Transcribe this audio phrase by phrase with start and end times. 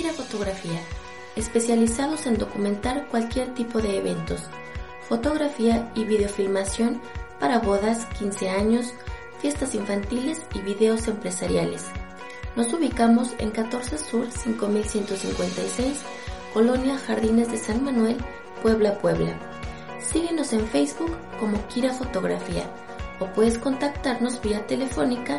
[0.00, 0.80] Kira Fotografía,
[1.36, 4.40] especializados en documentar cualquier tipo de eventos,
[5.06, 7.02] fotografía y videofilmación
[7.38, 8.94] para bodas, 15 años,
[9.42, 11.84] fiestas infantiles y videos empresariales.
[12.56, 15.98] Nos ubicamos en 14 Sur 5156,
[16.54, 18.16] Colonia Jardines de San Manuel,
[18.62, 19.38] Puebla, Puebla.
[20.00, 22.64] Síguenos en Facebook como Kira Fotografía
[23.18, 25.36] o puedes contactarnos vía telefónica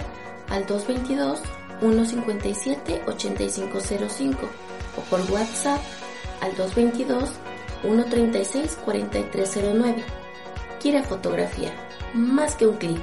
[0.50, 1.42] al 222
[1.82, 4.40] 157 8505
[4.98, 5.82] o por WhatsApp
[6.42, 7.30] al 222
[7.82, 10.04] 136 4309.
[10.80, 11.72] Kira Fotografía,
[12.14, 13.02] más que un clic.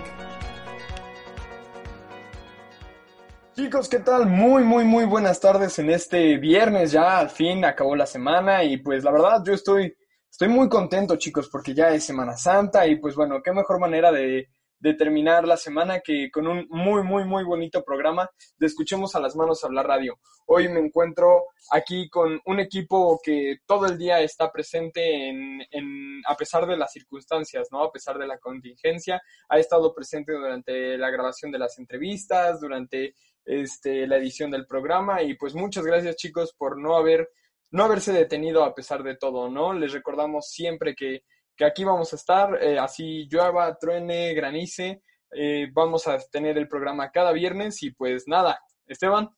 [3.55, 4.27] Chicos, ¿qué tal?
[4.27, 6.93] Muy, muy, muy buenas tardes en este viernes.
[6.93, 9.97] Ya al fin acabó la semana y pues la verdad yo estoy,
[10.31, 14.13] estoy muy contento, chicos, porque ya es Semana Santa y pues bueno, qué mejor manera
[14.13, 14.49] de,
[14.81, 19.21] de terminar la semana que con un muy, muy, muy bonito programa de Escuchemos a
[19.21, 20.19] las Manos Hablar Radio.
[20.47, 26.23] Hoy me encuentro aquí con un equipo que todo el día está presente en, en,
[26.27, 27.83] a pesar de las circunstancias, ¿no?
[27.83, 33.15] A pesar de la contingencia, ha estado presente durante la grabación de las entrevistas, durante
[33.45, 37.31] este, la edición del programa y pues muchas gracias chicos por no haber
[37.71, 39.75] no haberse detenido a pesar de todo, ¿no?
[39.75, 41.23] Les recordamos siempre que
[41.59, 46.69] que aquí vamos a estar, eh, así llueva, truene, granice, eh, vamos a tener el
[46.69, 49.29] programa cada viernes y pues nada, Esteban.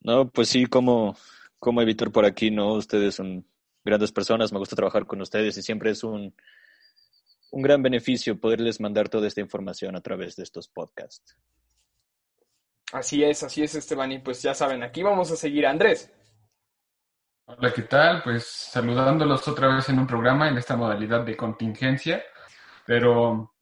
[0.00, 1.14] No, pues sí, como,
[1.58, 2.72] como Víctor por aquí, ¿no?
[2.72, 3.46] Ustedes son
[3.84, 6.34] grandes personas, me gusta trabajar con ustedes y siempre es un,
[7.50, 11.36] un gran beneficio poderles mandar toda esta información a través de estos podcasts.
[12.92, 15.66] Así es, así es, Esteban, y pues ya saben, aquí vamos a seguir.
[15.66, 16.10] Andrés.
[17.56, 18.22] Hola, ¿qué tal?
[18.22, 22.22] Pues saludándolos otra vez en un programa en esta modalidad de contingencia,
[22.86, 23.54] pero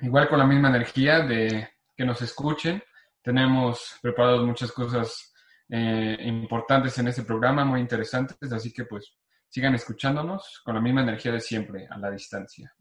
[0.00, 2.82] igual con la misma energía de que nos escuchen.
[3.22, 5.32] Tenemos preparados muchas cosas
[5.68, 9.14] eh, importantes en este programa, muy interesantes, así que pues
[9.48, 12.74] sigan escuchándonos con la misma energía de siempre, a la distancia.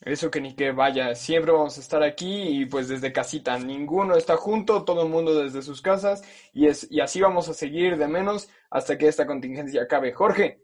[0.00, 4.14] Eso que ni que vaya, siempre vamos a estar aquí y pues desde casita, ninguno
[4.14, 7.96] está junto, todo el mundo desde sus casas y, es, y así vamos a seguir
[7.96, 10.12] de menos hasta que esta contingencia acabe.
[10.12, 10.62] Jorge.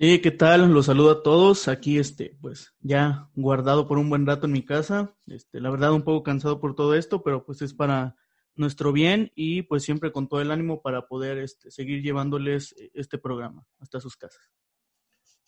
[0.00, 0.72] Sí, ¿qué tal?
[0.72, 1.66] Los saludo a todos.
[1.66, 5.16] Aquí, este, pues, ya guardado por un buen rato en mi casa.
[5.26, 8.14] Este, la verdad, un poco cansado por todo esto, pero pues es para
[8.54, 12.90] nuestro bien y pues siempre con todo el ánimo para poder este, seguir llevándoles eh,
[12.94, 14.50] este programa hasta sus casas.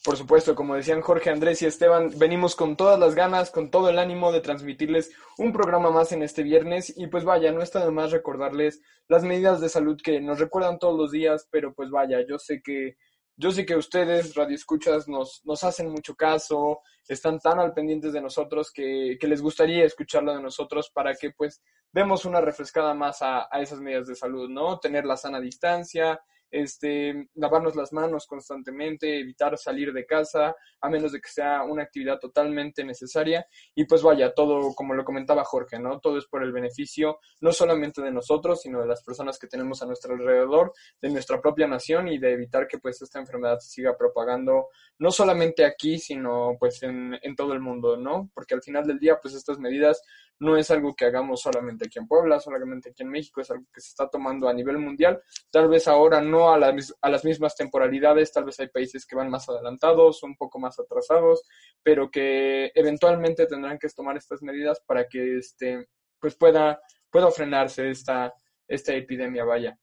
[0.03, 3.91] Por supuesto, como decían Jorge, Andrés y Esteban, venimos con todas las ganas, con todo
[3.91, 7.85] el ánimo de transmitirles un programa más en este viernes y pues vaya, no está
[7.85, 11.91] de más recordarles las medidas de salud que nos recuerdan todos los días, pero pues
[11.91, 12.97] vaya, yo sé que
[13.37, 18.21] yo sé que ustedes, radioescuchas, nos, nos hacen mucho caso, están tan al pendientes de
[18.21, 23.23] nosotros que, que, les gustaría escucharlo de nosotros para que pues demos una refrescada más
[23.23, 24.79] a, a esas medidas de salud, ¿no?
[24.79, 31.13] Tener la sana distancia, este, lavarnos las manos constantemente, evitar salir de casa, a menos
[31.13, 33.47] de que sea una actividad totalmente necesaria.
[33.75, 36.01] Y pues vaya, todo, como lo comentaba Jorge, ¿no?
[36.01, 39.83] Todo es por el beneficio no solamente de nosotros, sino de las personas que tenemos
[39.83, 43.71] a nuestro alrededor, de nuestra propia nación y de evitar que pues esta enfermedad se
[43.71, 44.69] siga propagando,
[44.99, 48.31] no solamente aquí, sino pues en, en todo el mundo, ¿no?
[48.35, 50.03] Porque al final del día, pues estas medidas
[50.41, 53.67] no es algo que hagamos solamente aquí en Puebla, solamente aquí en México, es algo
[53.73, 55.23] que se está tomando a nivel mundial.
[55.51, 59.17] Tal vez ahora no a, la, a las mismas temporalidades, tal vez hay países que
[59.17, 61.43] van más adelantados, un poco más atrasados,
[61.83, 66.81] pero que eventualmente tendrán que tomar estas medidas para que este, pues pueda,
[67.11, 68.33] pueda frenarse esta,
[68.67, 69.79] esta epidemia, vaya.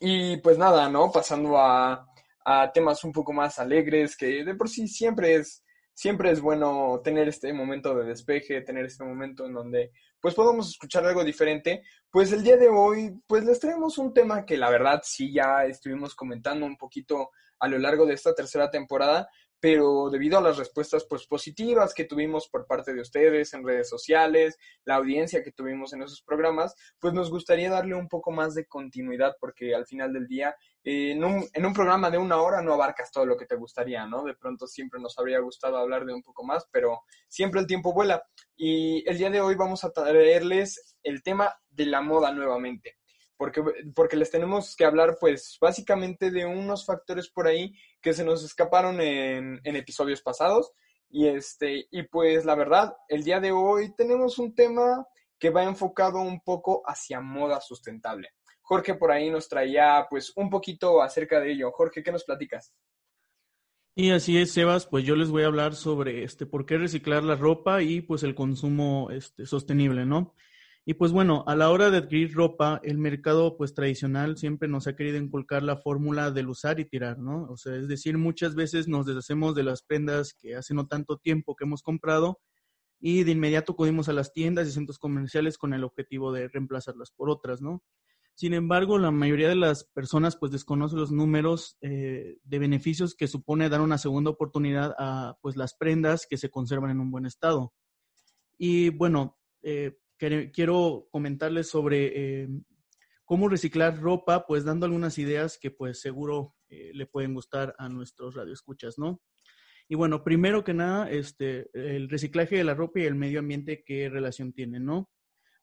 [0.00, 1.10] Y pues nada, ¿no?
[1.10, 2.06] Pasando a,
[2.44, 5.64] a temas un poco más alegres, que de por sí siempre es
[6.00, 10.70] siempre es bueno tener este momento de despeje, tener este momento en donde pues podemos
[10.70, 11.82] escuchar algo diferente.
[12.10, 15.66] Pues el día de hoy pues les traemos un tema que la verdad sí ya
[15.66, 19.28] estuvimos comentando un poquito a lo largo de esta tercera temporada,
[19.60, 23.88] pero debido a las respuestas pues positivas que tuvimos por parte de ustedes en redes
[23.88, 28.54] sociales, la audiencia que tuvimos en esos programas, pues nos gustaría darle un poco más
[28.54, 32.40] de continuidad porque al final del día eh, en, un, en un programa de una
[32.40, 34.24] hora no abarcas todo lo que te gustaría, ¿no?
[34.24, 37.92] De pronto siempre nos habría gustado hablar de un poco más, pero siempre el tiempo
[37.92, 38.22] vuela.
[38.56, 42.99] Y el día de hoy vamos a traerles el tema de la moda nuevamente
[43.40, 43.62] porque,
[43.94, 47.72] porque les tenemos que hablar pues básicamente de unos factores por ahí
[48.02, 50.72] que se nos escaparon en, en episodios pasados.
[51.08, 55.06] Y, este, y pues la verdad, el día de hoy tenemos un tema
[55.38, 58.28] que va enfocado un poco hacia moda sustentable.
[58.60, 61.72] Jorge por ahí nos traía pues un poquito acerca de ello.
[61.72, 62.74] Jorge, ¿qué nos platicas?
[63.94, 67.24] Y así es, Sebas, pues yo les voy a hablar sobre este por qué reciclar
[67.24, 70.34] la ropa y pues el consumo este, sostenible, ¿no?
[70.90, 74.88] Y pues bueno, a la hora de adquirir ropa, el mercado pues tradicional siempre nos
[74.88, 77.44] ha querido inculcar la fórmula del usar y tirar, ¿no?
[77.44, 81.16] O sea, es decir, muchas veces nos deshacemos de las prendas que hace no tanto
[81.16, 82.40] tiempo que hemos comprado
[82.98, 87.12] y de inmediato acudimos a las tiendas y centros comerciales con el objetivo de reemplazarlas
[87.12, 87.84] por otras, ¿no?
[88.34, 93.28] Sin embargo, la mayoría de las personas pues desconoce los números eh, de beneficios que
[93.28, 97.26] supone dar una segunda oportunidad a pues las prendas que se conservan en un buen
[97.26, 97.74] estado.
[98.58, 99.96] Y bueno, eh,
[100.52, 102.48] quiero comentarles sobre eh,
[103.24, 108.36] cómo reciclar ropa, pues dando algunas ideas que pues seguro le pueden gustar a nuestros
[108.36, 109.20] radioescuchas, ¿no?
[109.88, 113.82] Y bueno, primero que nada, este, el reciclaje de la ropa y el medio ambiente,
[113.84, 115.10] ¿qué relación tienen, no?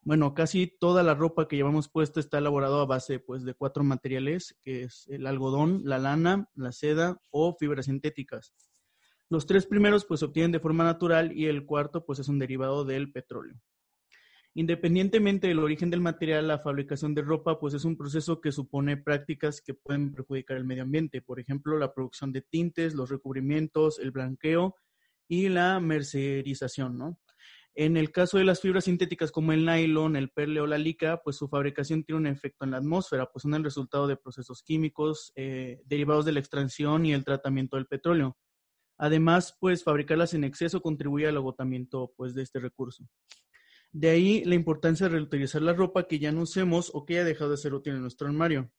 [0.01, 3.85] Bueno, casi toda la ropa que llevamos puesta está elaborada a base pues, de cuatro
[3.85, 8.53] materiales, que es el algodón, la lana, la seda o fibras sintéticas.
[9.29, 12.39] Los tres primeros pues se obtienen de forma natural y el cuarto pues es un
[12.39, 13.55] derivado del petróleo.
[14.57, 18.97] Independientemente del origen del material, la fabricación de ropa pues es un proceso que supone
[18.97, 23.99] prácticas que pueden perjudicar el medio ambiente, por ejemplo, la producción de tintes, los recubrimientos,
[23.99, 24.75] el blanqueo
[25.27, 27.19] y la mercerización, ¿no?
[27.75, 31.21] En el caso de las fibras sintéticas como el nylon, el perle o la lica,
[31.23, 34.63] pues su fabricación tiene un efecto en la atmósfera, pues son el resultado de procesos
[34.63, 38.35] químicos eh, derivados de la extracción y el tratamiento del petróleo.
[38.97, 43.07] Además, pues fabricarlas en exceso contribuye al agotamiento pues, de este recurso.
[43.91, 47.23] De ahí la importancia de reutilizar la ropa que ya no usemos o que haya
[47.23, 48.71] dejado de ser útil en nuestro armario.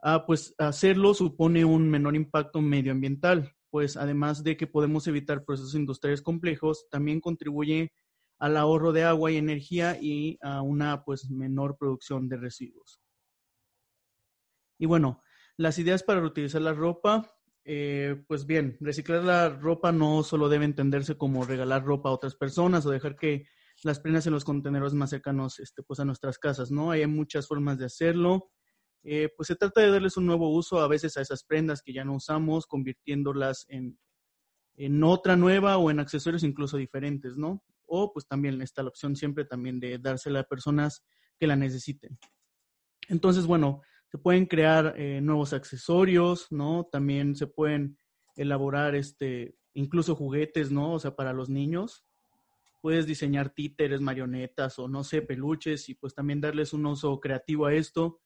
[0.00, 5.74] Ah, pues hacerlo supone un menor impacto medioambiental, pues además de que podemos evitar procesos
[5.74, 7.92] industriales complejos, también contribuye
[8.38, 13.00] al ahorro de agua y energía y a una pues menor producción de residuos.
[14.78, 15.22] Y bueno,
[15.56, 17.32] las ideas para reutilizar la ropa,
[17.64, 22.34] eh, pues bien, reciclar la ropa no solo debe entenderse como regalar ropa a otras
[22.34, 23.46] personas o dejar que
[23.84, 26.90] las prendas en los contenedores más cercanos este, pues a nuestras casas, ¿no?
[26.90, 28.50] Hay muchas formas de hacerlo.
[29.02, 31.92] Eh, pues se trata de darles un nuevo uso a veces a esas prendas que
[31.92, 33.98] ya no usamos, convirtiéndolas en,
[34.74, 37.64] en otra nueva o en accesorios incluso diferentes, ¿no?
[37.86, 41.04] O pues también está la opción siempre también de dársela a personas
[41.38, 42.18] que la necesiten.
[43.08, 46.88] Entonces, bueno, se pueden crear eh, nuevos accesorios, ¿no?
[46.90, 47.98] También se pueden
[48.36, 50.92] elaborar este, incluso juguetes, ¿no?
[50.92, 52.04] O sea, para los niños
[52.82, 57.64] puedes diseñar títeres, marionetas o no sé, peluches y pues también darles un uso creativo
[57.64, 58.20] a esto.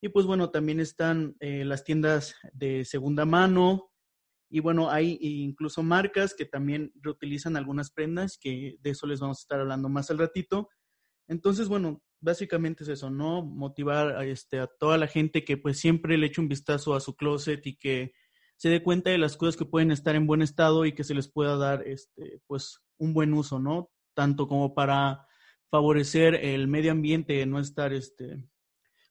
[0.00, 3.92] Y pues bueno, también están eh, las tiendas de segunda mano
[4.54, 9.38] y bueno, hay incluso marcas que también reutilizan algunas prendas, que de eso les vamos
[9.38, 10.68] a estar hablando más al ratito.
[11.26, 13.42] Entonces, bueno, básicamente es eso, ¿no?
[13.42, 17.00] Motivar a, este, a toda la gente que pues siempre le eche un vistazo a
[17.00, 18.12] su closet y que
[18.56, 21.14] se dé cuenta de las cosas que pueden estar en buen estado y que se
[21.14, 23.91] les pueda dar este, pues un buen uso, ¿no?
[24.14, 25.26] Tanto como para
[25.70, 28.44] favorecer el medio ambiente, no estar este,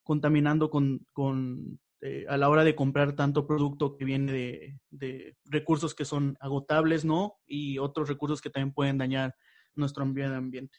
[0.02, 5.36] contaminando con, con eh, a la hora de comprar tanto producto que viene de, de,
[5.44, 7.34] recursos que son agotables, ¿no?
[7.46, 9.34] Y otros recursos que también pueden dañar
[9.74, 10.78] nuestro medio ambiente.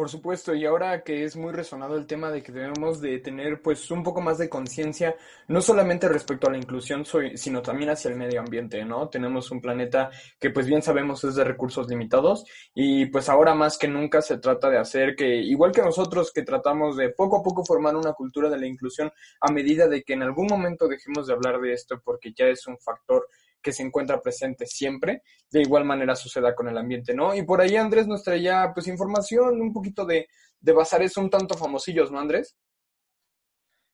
[0.00, 3.60] Por supuesto, y ahora que es muy resonado el tema de que debemos de tener
[3.60, 5.14] pues un poco más de conciencia,
[5.46, 7.04] no solamente respecto a la inclusión,
[7.34, 9.10] sino también hacia el medio ambiente, ¿no?
[9.10, 10.08] Tenemos un planeta
[10.38, 14.38] que pues bien sabemos es de recursos limitados y pues ahora más que nunca se
[14.38, 18.14] trata de hacer que, igual que nosotros que tratamos de poco a poco formar una
[18.14, 21.74] cultura de la inclusión a medida de que en algún momento dejemos de hablar de
[21.74, 23.28] esto porque ya es un factor
[23.62, 25.22] que se encuentra presente siempre.
[25.50, 27.34] De igual manera suceda con el ambiente, ¿no?
[27.34, 30.28] Y por ahí Andrés nos traía pues información, un poquito de,
[30.60, 32.56] de bazares un tanto famosillos, ¿no, Andrés?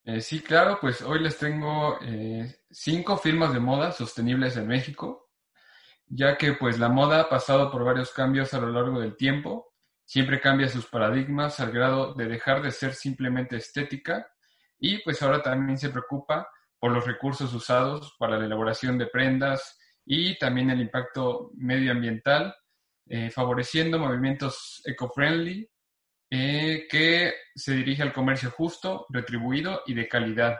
[0.04, 5.30] Eh, sí, claro, pues hoy les tengo eh, cinco firmas de moda sostenibles en México,
[6.06, 9.73] ya que pues la moda ha pasado por varios cambios a lo largo del tiempo,
[10.04, 14.28] siempre cambia sus paradigmas al grado de dejar de ser simplemente estética
[14.78, 19.78] y pues ahora también se preocupa por los recursos usados para la elaboración de prendas
[20.04, 22.54] y también el impacto medioambiental,
[23.09, 25.68] eh, favoreciendo movimientos eco-friendly
[26.30, 30.59] eh, que se dirige al comercio justo, retribuido y de calidad.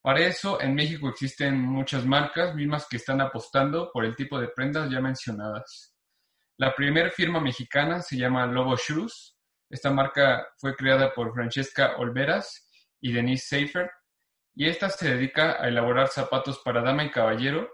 [0.00, 4.48] Para eso, en México existen muchas marcas mismas que están apostando por el tipo de
[4.48, 5.96] prendas ya mencionadas.
[6.58, 9.36] La primera firma mexicana se llama Lobo Shoes.
[9.68, 13.90] Esta marca fue creada por Francesca Olveras y Denise Seifert
[14.56, 17.68] y esta se dedica a elaborar zapatos para dama y caballero,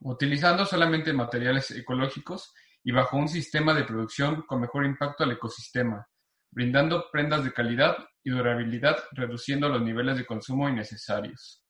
[0.00, 2.52] utilizando solamente materiales ecológicos
[2.82, 6.04] y bajo un sistema de producción con mejor impacto al ecosistema,
[6.50, 11.62] brindando prendas de calidad y durabilidad, reduciendo los niveles de consumo innecesarios.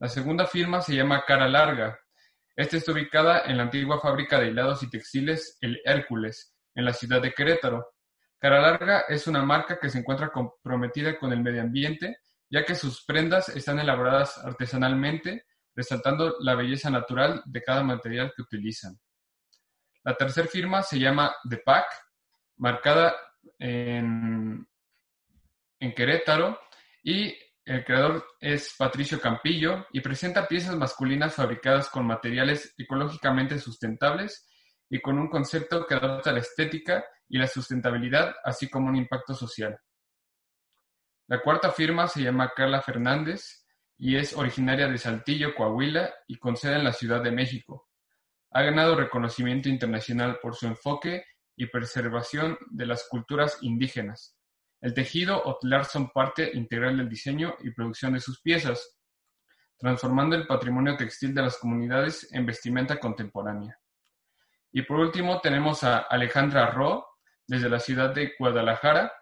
[0.00, 2.00] La segunda firma se llama Cara Larga.
[2.56, 6.92] Esta está ubicada en la antigua fábrica de hilados y textiles El Hércules, en la
[6.92, 7.86] ciudad de Querétaro.
[8.40, 12.18] Cara Larga es una marca que se encuentra comprometida con el medio ambiente,
[12.50, 18.42] ya que sus prendas están elaboradas artesanalmente, resaltando la belleza natural de cada material que
[18.42, 18.98] utilizan.
[20.04, 21.86] La tercera firma se llama The Pack,
[22.56, 23.14] marcada
[23.58, 24.66] en,
[25.80, 26.58] en Querétaro,
[27.02, 34.48] y el creador es Patricio Campillo y presenta piezas masculinas fabricadas con materiales ecológicamente sustentables
[34.88, 39.34] y con un concepto que adapta la estética y la sustentabilidad, así como un impacto
[39.34, 39.78] social.
[41.28, 43.64] La cuarta firma se llama Carla Fernández
[43.96, 47.88] y es originaria de Saltillo, Coahuila y con sede en la Ciudad de México.
[48.50, 51.24] Ha ganado reconocimiento internacional por su enfoque
[51.56, 54.38] y preservación de las culturas indígenas,
[54.80, 58.96] el tejido o telar son parte integral del diseño y producción de sus piezas,
[59.76, 63.76] transformando el patrimonio textil de las comunidades en vestimenta contemporánea.
[64.70, 67.06] Y por último tenemos a Alejandra Ro,
[67.46, 69.12] desde la ciudad de Guadalajara,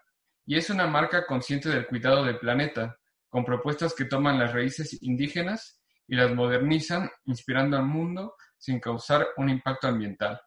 [0.47, 2.97] y es una marca consciente del cuidado del planeta,
[3.29, 9.27] con propuestas que toman las raíces indígenas y las modernizan, inspirando al mundo sin causar
[9.35, 10.39] un impacto ambiental.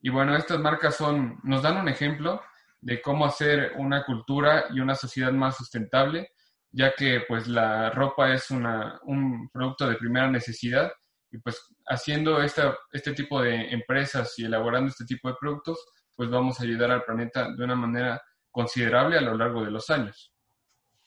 [0.00, 2.40] Y bueno, estas marcas son, nos dan un ejemplo
[2.80, 6.30] de cómo hacer una cultura y una sociedad más sustentable,
[6.70, 10.90] ya que pues la ropa es una, un producto de primera necesidad
[11.30, 15.78] y pues haciendo esta, este tipo de empresas y elaborando este tipo de productos,
[16.16, 19.90] pues vamos a ayudar al planeta de una manera considerable a lo largo de los
[19.90, 20.32] años.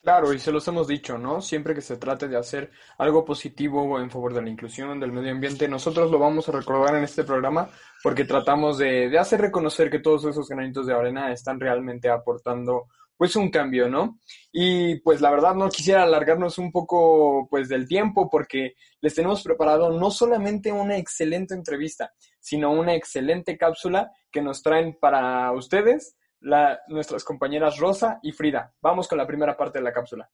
[0.01, 1.41] Claro, y se los hemos dicho, ¿no?
[1.41, 5.31] Siempre que se trate de hacer algo positivo en favor de la inclusión del medio
[5.31, 7.69] ambiente, nosotros lo vamos a recordar en este programa
[8.03, 12.85] porque tratamos de, de hacer reconocer que todos esos granitos de arena están realmente aportando
[13.17, 14.19] pues un cambio, ¿no?
[14.51, 19.41] Y pues la verdad no quisiera alargarnos un poco pues del tiempo porque les tenemos
[19.41, 26.15] preparado no solamente una excelente entrevista, sino una excelente cápsula que nos traen para ustedes
[26.39, 28.73] nuestras compañeras Rosa y Frida.
[28.81, 30.29] Vamos con la primera parte de la cápsula.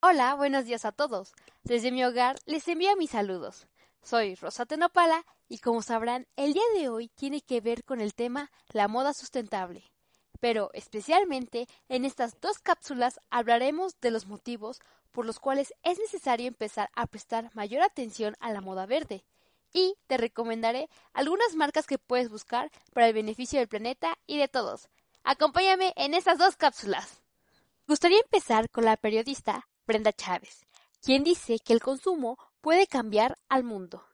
[0.00, 1.32] Hola, buenos días a todos.
[1.62, 3.66] Desde mi hogar les envío mis saludos.
[4.02, 8.14] Soy Rosa Tenopala y como sabrán, el día de hoy tiene que ver con el
[8.14, 9.82] tema la moda sustentable.
[10.40, 16.48] Pero especialmente en estas dos cápsulas hablaremos de los motivos por los cuales es necesario
[16.48, 19.24] empezar a prestar mayor atención a la moda verde.
[19.72, 24.48] Y te recomendaré algunas marcas que puedes buscar para el beneficio del planeta y de
[24.48, 24.90] todos.
[25.26, 27.22] Acompáñame en estas dos cápsulas.
[27.88, 30.66] Gustaría empezar con la periodista Brenda Chávez,
[31.00, 34.04] quien dice que el consumo puede cambiar al mundo.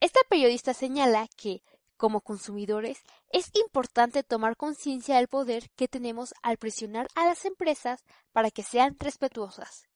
[0.00, 1.62] Esta periodista señala que,
[1.96, 8.04] como consumidores, es importante tomar conciencia del poder que tenemos al presionar a las empresas
[8.32, 9.88] para que sean respetuosas.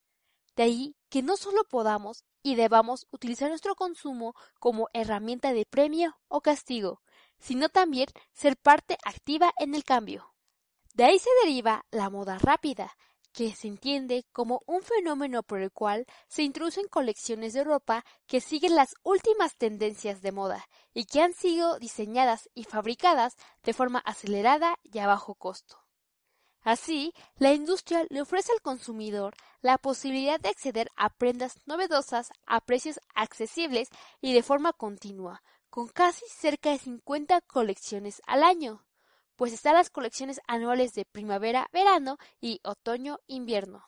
[0.57, 6.19] De ahí que no solo podamos y debamos utilizar nuestro consumo como herramienta de premio
[6.27, 7.03] o castigo,
[7.39, 10.33] sino también ser parte activa en el cambio.
[10.99, 12.97] De ahí se deriva la moda rápida,
[13.33, 18.41] que se entiende como un fenómeno por el cual se introducen colecciones de ropa que
[18.41, 24.01] siguen las últimas tendencias de moda y que han sido diseñadas y fabricadas de forma
[24.01, 25.85] acelerada y a bajo costo.
[26.63, 32.61] Así, la industria le ofrece al consumidor la posibilidad de acceder a prendas novedosas a
[32.61, 33.89] precios accesibles
[34.21, 38.83] y de forma continua, con casi cerca de 50 colecciones al año
[39.39, 43.85] pues están las colecciones anuales de primavera, verano y otoño-invierno.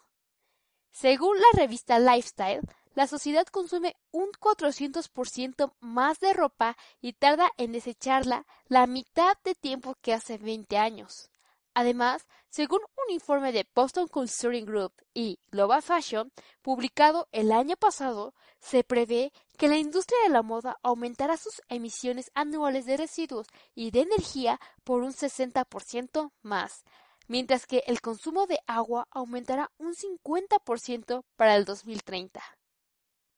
[0.92, 2.60] Según la revista Lifestyle,
[2.94, 9.56] la sociedad consume un 400% más de ropa y tarda en desecharla la mitad de
[9.56, 11.32] tiempo que hace 20 años.
[11.74, 18.34] Además, según un informe de Boston Consulting Group y Global Fashion, publicado el año pasado,
[18.58, 23.92] se prevé que la industria de la moda aumentará sus emisiones anuales de residuos y
[23.92, 26.84] de energía por un 60% más,
[27.28, 32.42] mientras que el consumo de agua aumentará un 50% para el 2030.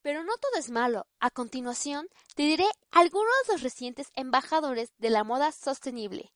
[0.01, 1.07] Pero no todo es malo.
[1.21, 6.33] A continuación, te diré algunos de los recientes embajadores de la moda sostenible.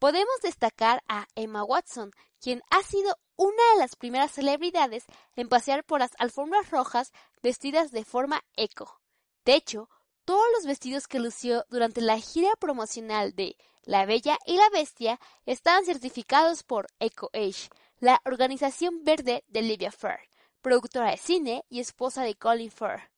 [0.00, 5.04] Podemos destacar a Emma Watson, quien ha sido una de las primeras celebridades
[5.36, 8.98] en pasear por las alfombras rojas vestidas de forma eco.
[9.44, 9.90] De hecho,
[10.24, 15.20] todos los vestidos que lució durante la gira promocional de La Bella y la Bestia
[15.44, 20.20] estaban certificados por EcoAge, la organización verde de Livia Fair,
[20.62, 23.10] productora de cine y esposa de Colin Fair.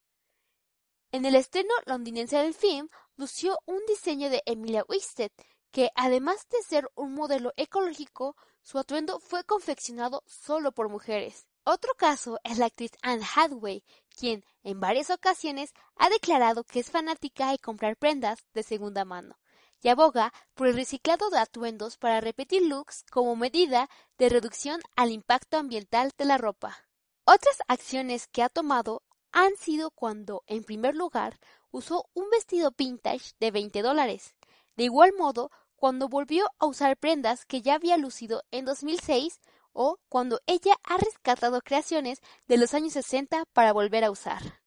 [1.13, 5.31] En el estreno londinense del film, lució un diseño de Emilia Winsted,
[5.73, 11.47] que además de ser un modelo ecológico, su atuendo fue confeccionado solo por mujeres.
[11.65, 13.83] Otro caso es la actriz Anne Hathaway,
[14.17, 19.39] quien en varias ocasiones ha declarado que es fanática de comprar prendas de segunda mano,
[19.81, 23.89] y aboga por el reciclado de atuendos para repetir looks como medida
[24.19, 26.85] de reducción al impacto ambiental de la ropa.
[27.25, 31.39] Otras acciones que ha tomado han sido cuando, en primer lugar,
[31.71, 34.35] usó un vestido vintage de 20 dólares.
[34.77, 35.51] De igual modo,
[35.83, 39.41] cuando volvió a usar prendas que ya había lucido en 2006
[39.73, 44.63] o cuando ella ha rescatado creaciones de los años 60 para volver a usar.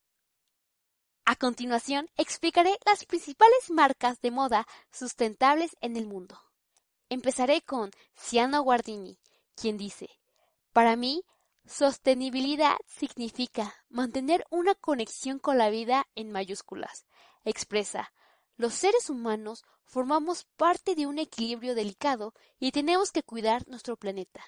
[1.24, 6.38] A continuación, explicaré las principales marcas de moda sustentables en el mundo.
[7.08, 9.18] Empezaré con Ciano Guardini,
[9.54, 10.10] quien dice,
[10.74, 11.24] para mí,
[11.64, 17.06] sostenibilidad significa mantener una conexión con la vida en mayúsculas.
[17.42, 18.12] Expresa,
[18.56, 24.44] los seres humanos formamos parte de un equilibrio delicado y tenemos que cuidar nuestro planeta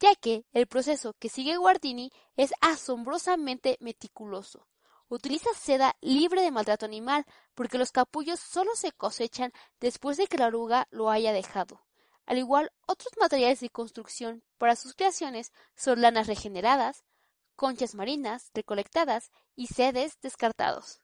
[0.00, 4.68] ya que el proceso que sigue Guardini es asombrosamente meticuloso.
[5.08, 7.24] Utiliza seda libre de maltrato animal
[7.54, 11.86] porque los capullos solo se cosechan después de que la oruga lo haya dejado.
[12.26, 17.04] Al igual, otros materiales de construcción para sus creaciones son lanas regeneradas,
[17.54, 21.00] conchas marinas recolectadas y sedes descartados.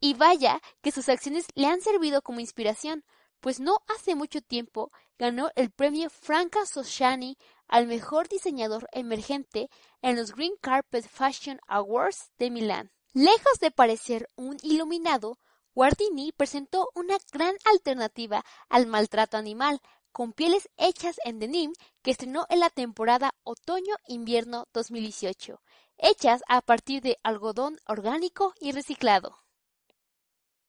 [0.00, 3.04] Y vaya que sus acciones le han servido como inspiración,
[3.40, 7.36] pues no hace mucho tiempo ganó el premio Franca Soshani
[7.68, 9.68] al mejor diseñador emergente
[10.02, 12.90] en los Green Carpet Fashion Awards de Milán.
[13.12, 15.38] Lejos de parecer un iluminado,
[15.74, 19.80] Guardini presentó una gran alternativa al maltrato animal,
[20.12, 25.60] con pieles hechas en denim que estrenó en la temporada otoño-invierno 2018,
[25.98, 29.36] hechas a partir de algodón orgánico y reciclado.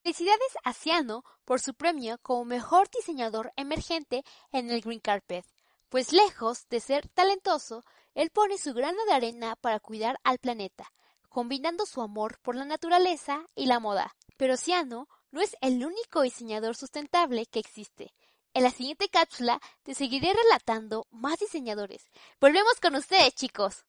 [0.04, 5.46] Felicidades a Ciano por su premio como mejor diseñador emergente en el Green Carpet,
[5.90, 7.84] pues lejos de ser talentoso,
[8.16, 10.92] él pone su grano de arena para cuidar al planeta,
[11.30, 14.16] combinando su amor por la naturaleza y la moda.
[14.38, 18.12] Pero Ciano no es el único diseñador sustentable que existe.
[18.56, 22.10] En la siguiente cápsula te seguiré relatando más diseñadores.
[22.40, 23.86] Volvemos con ustedes, chicos.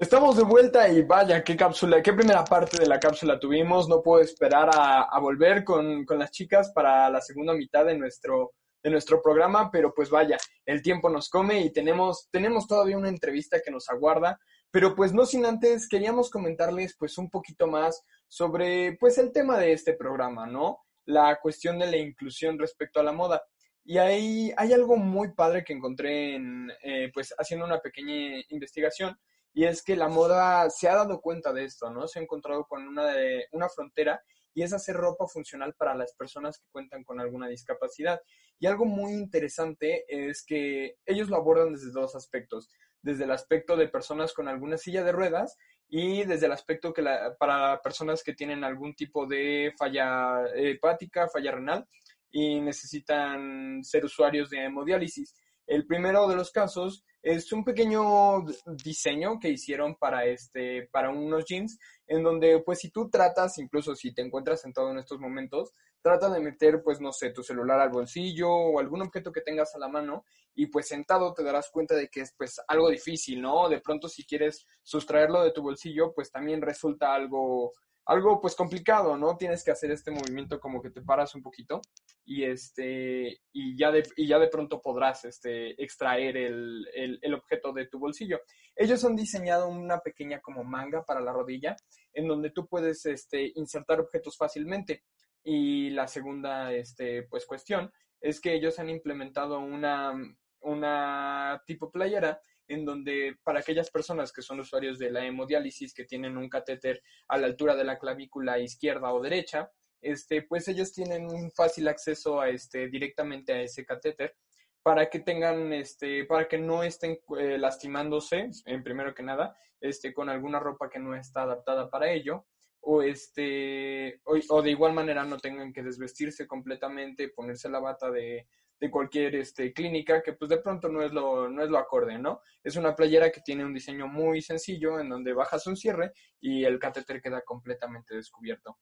[0.00, 3.86] Estamos de vuelta y vaya, qué cápsula, qué primera parte de la cápsula tuvimos.
[3.86, 8.54] No puedo esperar a, volver con, con, las chicas para la segunda mitad de nuestro,
[8.82, 13.10] de nuestro programa, pero pues vaya, el tiempo nos come y tenemos, tenemos todavía una
[13.10, 18.02] entrevista que nos aguarda, pero pues no sin antes queríamos comentarles pues un poquito más
[18.26, 20.78] sobre pues el tema de este programa, ¿no?
[21.04, 23.42] La cuestión de la inclusión respecto a la moda.
[23.84, 29.14] Y ahí hay algo muy padre que encontré en, eh, pues haciendo una pequeña investigación,
[29.52, 32.06] y es que la moda se ha dado cuenta de esto, ¿no?
[32.06, 33.12] Se ha encontrado con una,
[33.52, 34.22] una frontera
[34.54, 38.20] y es hacer ropa funcional para las personas que cuentan con alguna discapacidad.
[38.58, 42.70] Y algo muy interesante es que ellos lo abordan desde dos aspectos,
[43.02, 45.56] desde el aspecto de personas con alguna silla de ruedas
[45.88, 47.04] y desde el aspecto que
[47.38, 51.88] para personas que tienen algún tipo de falla hepática, falla renal
[52.30, 55.34] y necesitan ser usuarios de hemodiálisis.
[55.66, 61.44] El primero de los casos es un pequeño diseño que hicieron para este para unos
[61.44, 65.74] jeans en donde pues si tú tratas incluso si te encuentras sentado en estos momentos
[66.00, 69.74] trata de meter pues no sé tu celular al bolsillo o algún objeto que tengas
[69.74, 73.42] a la mano y pues sentado te darás cuenta de que es pues algo difícil
[73.42, 77.72] no de pronto si quieres sustraerlo de tu bolsillo pues también resulta algo
[78.10, 79.36] algo pues complicado, ¿no?
[79.36, 81.80] Tienes que hacer este movimiento como que te paras un poquito
[82.24, 87.72] y este y ya de, y ya de pronto podrás este, extraer el, el, objeto
[87.72, 88.40] de tu bolsillo.
[88.74, 91.76] Ellos han diseñado una pequeña como manga para la rodilla
[92.12, 95.04] en donde tú puedes este, insertar objetos fácilmente.
[95.44, 100.14] Y la segunda este, pues cuestión es que ellos han implementado una,
[100.62, 106.04] una tipo playera en donde para aquellas personas que son usuarios de la hemodiálisis, que
[106.04, 110.92] tienen un catéter a la altura de la clavícula izquierda o derecha, este, pues ellos
[110.92, 114.36] tienen un fácil acceso a este, directamente a ese catéter
[114.82, 120.14] para que tengan, este, para que no estén eh, lastimándose, en primero que nada, este,
[120.14, 122.46] con alguna ropa que no está adaptada para ello,
[122.82, 128.46] o este, o de igual manera no tengan que desvestirse completamente, ponerse la bata de,
[128.80, 132.18] de cualquier este, clínica, que pues de pronto no es, lo, no es lo acorde,
[132.18, 132.40] ¿no?
[132.64, 136.64] Es una playera que tiene un diseño muy sencillo en donde bajas un cierre y
[136.64, 138.78] el catéter queda completamente descubierto.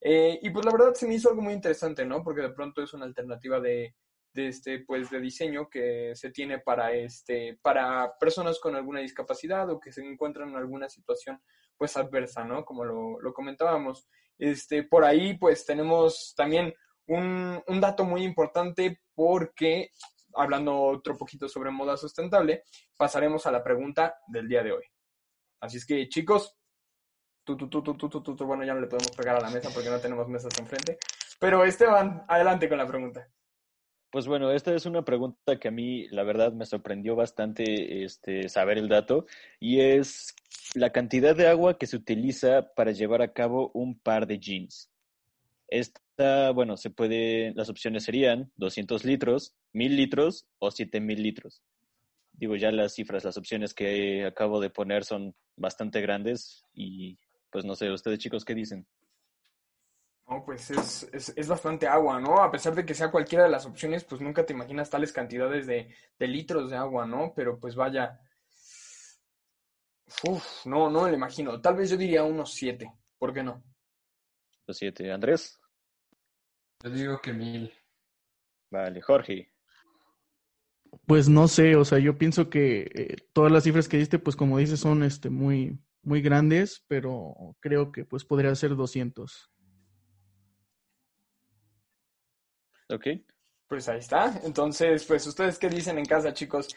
[0.00, 2.22] Eh, y pues la verdad se me hizo algo muy interesante, ¿no?
[2.22, 3.96] Porque de pronto es una alternativa de,
[4.32, 9.68] de, este, pues, de diseño que se tiene para, este, para personas con alguna discapacidad
[9.68, 11.42] o que se encuentran en alguna situación
[11.76, 12.64] pues adversa, ¿no?
[12.64, 14.06] Como lo, lo comentábamos.
[14.38, 16.72] Este, por ahí pues tenemos también
[17.10, 19.90] un, dato muy importante porque,
[20.34, 22.64] hablando otro poquito sobre moda sustentable,
[22.96, 24.84] pasaremos a la pregunta del día de hoy.
[25.60, 26.56] Así es que, chicos,
[27.44, 29.70] tú, tú, tú, tú, tú, tú, bueno, ya no le podemos pegar a la mesa
[29.74, 30.98] porque no tenemos mesas enfrente,
[31.38, 33.28] Pero Esteban, adelante con la pregunta.
[34.12, 38.48] Pues bueno, esta es una pregunta que a mí, la verdad, me sorprendió bastante este,
[38.48, 39.26] saber el dato,
[39.58, 40.34] y es
[40.74, 44.89] la cantidad de agua que se utiliza para llevar a cabo un par de jeans.
[45.70, 51.62] Esta, bueno, se puede, las opciones serían 200 litros, 1000 litros o 7000 litros.
[52.32, 57.18] Digo, ya las cifras, las opciones que acabo de poner son bastante grandes y
[57.50, 58.86] pues no sé, ustedes chicos, ¿qué dicen?
[60.28, 62.40] No, pues es, es, es, bastante agua, ¿no?
[62.40, 65.66] A pesar de que sea cualquiera de las opciones, pues nunca te imaginas tales cantidades
[65.66, 67.32] de, de litros de agua, ¿no?
[67.34, 68.20] Pero pues vaya.
[70.28, 71.60] Uf, no, no me lo imagino.
[71.60, 72.92] Tal vez yo diría unos siete.
[73.18, 73.62] ¿Por qué no?
[74.66, 75.10] Los siete.
[75.10, 75.59] Andrés.
[76.82, 77.72] Yo digo que mil.
[78.70, 79.52] Vale, Jorge.
[81.06, 84.34] Pues no sé, o sea, yo pienso que eh, todas las cifras que diste, pues
[84.34, 89.50] como dices, son este muy, muy grandes, pero creo que pues podría ser 200.
[92.88, 93.06] Ok.
[93.68, 94.40] Pues ahí está.
[94.42, 96.68] Entonces, pues ustedes qué dicen en casa, chicos.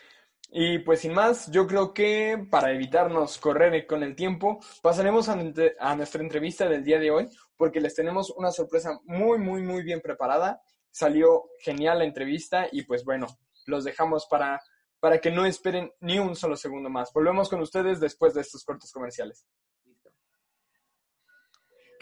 [0.56, 5.36] Y pues sin más, yo creo que para evitarnos correr con el tiempo, pasaremos a,
[5.36, 10.00] nuestra entrevista del día de hoy, porque les tenemos una sorpresa muy, muy, muy bien
[10.00, 10.62] preparada.
[10.92, 13.26] Salió genial la entrevista y pues bueno,
[13.66, 14.62] los dejamos para,
[15.00, 17.12] para que no esperen ni un solo segundo más.
[17.12, 19.48] Volvemos con ustedes después de estos cortos comerciales.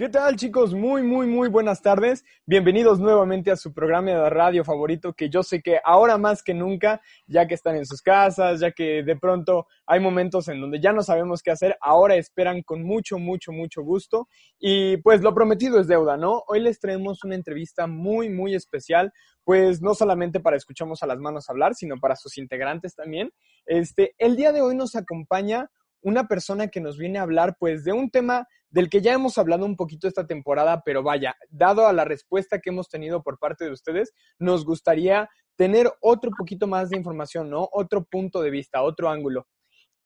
[0.01, 0.73] ¿Qué tal chicos?
[0.73, 2.25] Muy, muy, muy buenas tardes.
[2.47, 6.55] Bienvenidos nuevamente a su programa de radio favorito, que yo sé que ahora más que
[6.55, 10.81] nunca, ya que están en sus casas, ya que de pronto hay momentos en donde
[10.81, 14.27] ya no sabemos qué hacer, ahora esperan con mucho, mucho, mucho gusto.
[14.57, 16.41] Y pues lo prometido es deuda, ¿no?
[16.47, 21.19] Hoy les traemos una entrevista muy, muy especial, pues no solamente para escuchamos a las
[21.19, 23.29] manos hablar, sino para sus integrantes también.
[23.67, 25.69] Este, el día de hoy nos acompaña
[26.01, 29.37] una persona que nos viene a hablar pues de un tema del que ya hemos
[29.37, 33.37] hablado un poquito esta temporada, pero vaya, dado a la respuesta que hemos tenido por
[33.37, 37.69] parte de ustedes, nos gustaría tener otro poquito más de información, ¿no?
[37.71, 39.47] Otro punto de vista, otro ángulo.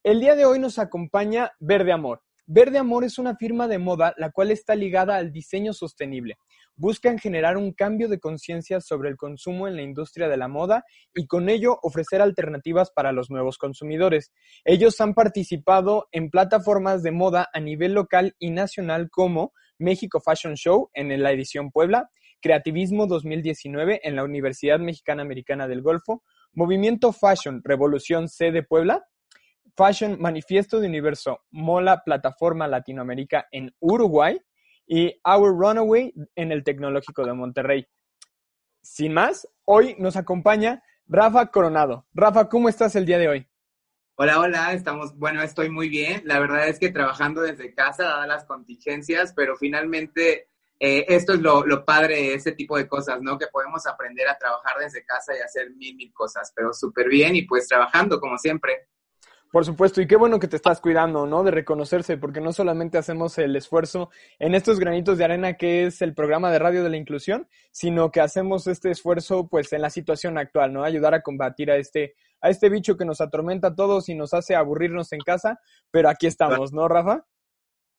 [0.04, 2.22] El día de hoy nos acompaña Verde Amor.
[2.48, 6.38] Verde Amor es una firma de moda la cual está ligada al diseño sostenible.
[6.78, 10.84] Buscan generar un cambio de conciencia sobre el consumo en la industria de la moda
[11.14, 14.34] y con ello ofrecer alternativas para los nuevos consumidores.
[14.66, 20.56] Ellos han participado en plataformas de moda a nivel local y nacional como México Fashion
[20.56, 22.10] Show en la edición Puebla,
[22.42, 29.06] Creativismo 2019 en la Universidad Mexicana Americana del Golfo, Movimiento Fashion Revolución C de Puebla,
[29.76, 34.40] Fashion Manifiesto de Universo Mola Plataforma Latinoamérica en Uruguay
[34.88, 37.88] y Our Runaway en el Tecnológico de Monterrey.
[38.82, 42.06] Sin más, hoy nos acompaña Rafa Coronado.
[42.14, 43.48] Rafa, ¿cómo estás el día de hoy?
[44.18, 46.22] Hola, hola, estamos, bueno, estoy muy bien.
[46.26, 50.48] La verdad es que trabajando desde casa, dadas las contingencias, pero finalmente
[50.80, 53.38] eh, esto es lo, lo, padre de este tipo de cosas, ¿no?
[53.38, 57.36] Que podemos aprender a trabajar desde casa y hacer mil, mil cosas, pero súper bien
[57.36, 58.88] y pues trabajando como siempre.
[59.52, 61.44] Por supuesto, y qué bueno que te estás cuidando, ¿no?
[61.44, 66.02] De reconocerse, porque no solamente hacemos el esfuerzo en estos granitos de arena que es
[66.02, 69.90] el programa de radio de la inclusión, sino que hacemos este esfuerzo pues en la
[69.90, 70.84] situación actual, ¿no?
[70.84, 74.34] Ayudar a combatir a este a este bicho que nos atormenta a todos y nos
[74.34, 77.26] hace aburrirnos en casa, pero aquí estamos, ¿no, Rafa?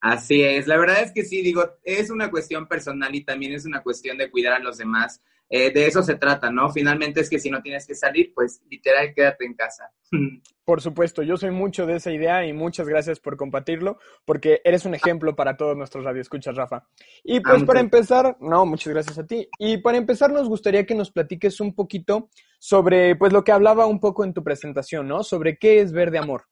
[0.01, 3.65] Así es, la verdad es que sí, digo, es una cuestión personal y también es
[3.65, 5.21] una cuestión de cuidar a los demás.
[5.49, 6.71] Eh, de eso se trata, ¿no?
[6.71, 9.93] Finalmente es que si no tienes que salir, pues literal quédate en casa.
[10.65, 14.85] Por supuesto, yo soy mucho de esa idea y muchas gracias por compartirlo, porque eres
[14.85, 16.89] un ejemplo para todos nuestros radioescuchas, Rafa.
[17.23, 19.49] Y pues para empezar, no, muchas gracias a ti.
[19.61, 23.87] Y para empezar, nos gustaría que nos platiques un poquito sobre, pues lo que hablaba
[23.87, 25.23] un poco en tu presentación, ¿no?
[25.23, 26.47] Sobre qué es Verde Amor.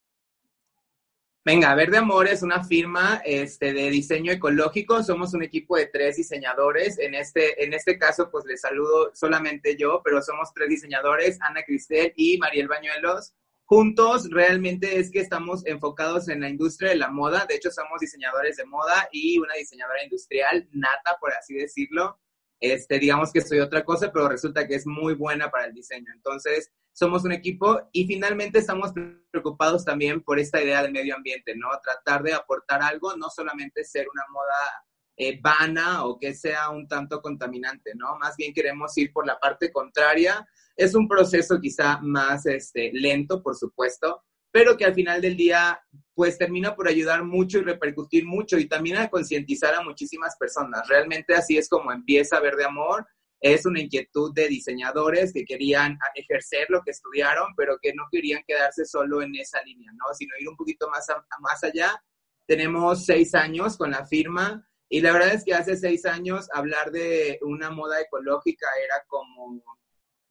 [1.47, 5.03] Venga, Verde Amor es una firma este, de diseño ecológico.
[5.03, 6.99] Somos un equipo de tres diseñadores.
[6.99, 11.63] En este, en este caso, pues les saludo solamente yo, pero somos tres diseñadores, Ana
[11.63, 13.35] Cristel y Mariel Bañuelos.
[13.67, 17.45] Juntos realmente es que estamos enfocados en la industria de la moda.
[17.47, 22.19] De hecho, somos diseñadores de moda y una diseñadora industrial nata, por así decirlo.
[22.59, 26.11] Este, digamos que soy otra cosa, pero resulta que es muy buena para el diseño.
[26.15, 28.93] Entonces, somos un equipo y finalmente estamos
[29.31, 31.69] preocupados también por esta idea del medio ambiente, ¿no?
[31.83, 36.87] Tratar de aportar algo, no solamente ser una moda eh, vana o que sea un
[36.87, 38.17] tanto contaminante, ¿no?
[38.19, 40.47] Más bien queremos ir por la parte contraria.
[40.77, 45.81] Es un proceso quizá más este, lento, por supuesto, pero que al final del día
[46.15, 50.87] pues termina por ayudar mucho y repercutir mucho y también a concientizar a muchísimas personas.
[50.87, 53.05] Realmente así es como empieza Verde Amor
[53.45, 58.43] es una inquietud de diseñadores que querían ejercer lo que estudiaron, pero que no querían
[58.47, 60.15] quedarse solo en esa línea, ¿no?
[60.15, 61.07] Sino ir un poquito más,
[61.41, 62.03] más allá.
[62.47, 66.91] Tenemos seis años con la firma Y la verdad es que hace seis años hablar
[66.91, 69.63] de una moda ecológica era como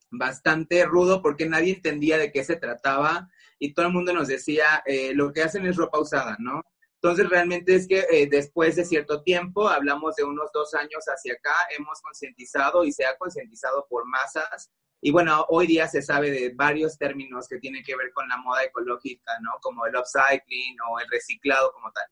[0.10, 4.82] bastante rudo porque nadie entendía de qué se trataba y todo el mundo nos decía,
[4.88, 6.64] eh, lo que hacen es ropa usada, ¿no?
[7.04, 11.34] Entonces, realmente es que eh, después de cierto tiempo, hablamos de unos dos años hacia
[11.34, 14.72] acá, hemos concientizado y se ha concientizado por masas.
[15.02, 18.38] Y bueno, hoy día se sabe de varios términos que tienen que ver con la
[18.38, 19.52] moda ecológica, ¿no?
[19.62, 22.06] Como el upcycling o el reciclado como tal.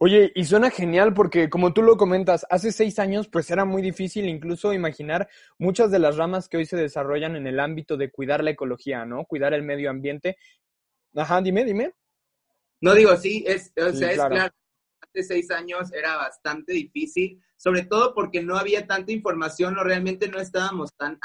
[0.00, 3.82] Oye, y suena genial porque como tú lo comentas, hace seis años pues era muy
[3.82, 5.28] difícil incluso imaginar
[5.58, 9.04] muchas de las ramas que hoy se desarrollan en el ámbito de cuidar la ecología,
[9.04, 9.26] ¿no?
[9.26, 10.38] Cuidar el medio ambiente.
[11.14, 11.94] Ajá, dime, dime.
[12.80, 14.50] No digo, sí, es, o sea, es claro.
[15.00, 20.28] Hace seis años era bastante difícil, sobre todo porque no había tanta información o realmente
[20.28, 21.18] no estábamos tan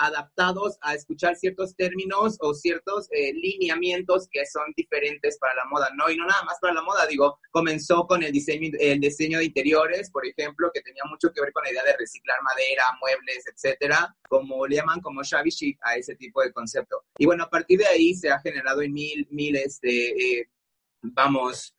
[0.00, 5.90] adaptados a escuchar ciertos términos o ciertos eh, lineamientos que son diferentes para la moda,
[5.94, 6.10] ¿no?
[6.10, 9.44] Y no nada más para la moda, digo, comenzó con el diseño, el diseño de
[9.44, 13.44] interiores, por ejemplo, que tenía mucho que ver con la idea de reciclar madera, muebles,
[13.46, 17.04] etcétera, como le llaman como shabby chic a ese tipo de concepto.
[17.18, 20.50] Y bueno, a partir de ahí se ha generado en mil, miles de, eh,
[21.02, 21.74] vamos,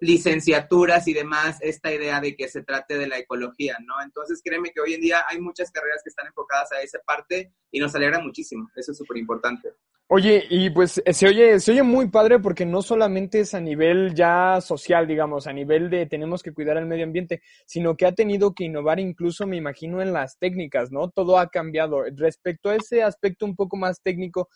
[0.00, 3.94] licenciaturas y demás, esta idea de que se trate de la ecología, ¿no?
[4.02, 7.52] Entonces, créeme que hoy en día hay muchas carreras que están enfocadas a esa parte
[7.70, 8.68] y nos alegra muchísimo.
[8.76, 9.70] Eso es súper importante.
[10.10, 14.14] Oye, y pues se oye, se oye muy padre porque no solamente es a nivel
[14.14, 18.12] ya social, digamos, a nivel de tenemos que cuidar el medio ambiente, sino que ha
[18.12, 21.10] tenido que innovar incluso, me imagino, en las técnicas, ¿no?
[21.10, 22.04] Todo ha cambiado.
[22.16, 24.48] Respecto a ese aspecto un poco más técnico,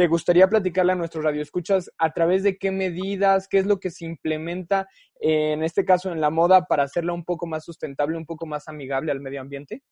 [0.00, 3.90] ¿Te gustaría platicarle a nuestros radioescuchas a través de qué medidas, qué es lo que
[3.90, 4.88] se implementa,
[5.20, 8.66] en este caso en la moda, para hacerla un poco más sustentable, un poco más
[8.66, 9.82] amigable al medio ambiente?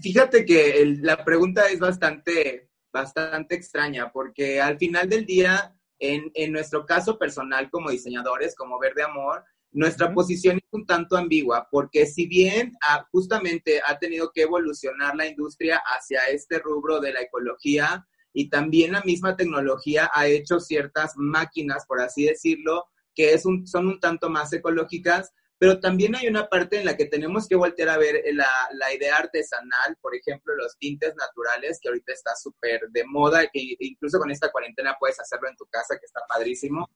[0.00, 6.50] Fíjate que la pregunta es bastante, bastante extraña, porque al final del día, en, en
[6.50, 12.06] nuestro caso personal como diseñadores, como Verde Amor, nuestra posición es un tanto ambigua, porque
[12.06, 17.20] si bien ah, justamente ha tenido que evolucionar la industria hacia este rubro de la
[17.20, 23.44] ecología, y también la misma tecnología ha hecho ciertas máquinas, por así decirlo, que es
[23.44, 27.48] un, son un tanto más ecológicas, pero también hay una parte en la que tenemos
[27.48, 32.12] que voltear a ver la, la idea artesanal, por ejemplo, los tintes naturales, que ahorita
[32.12, 36.06] está súper de moda, que incluso con esta cuarentena puedes hacerlo en tu casa, que
[36.06, 36.88] está padrísimo.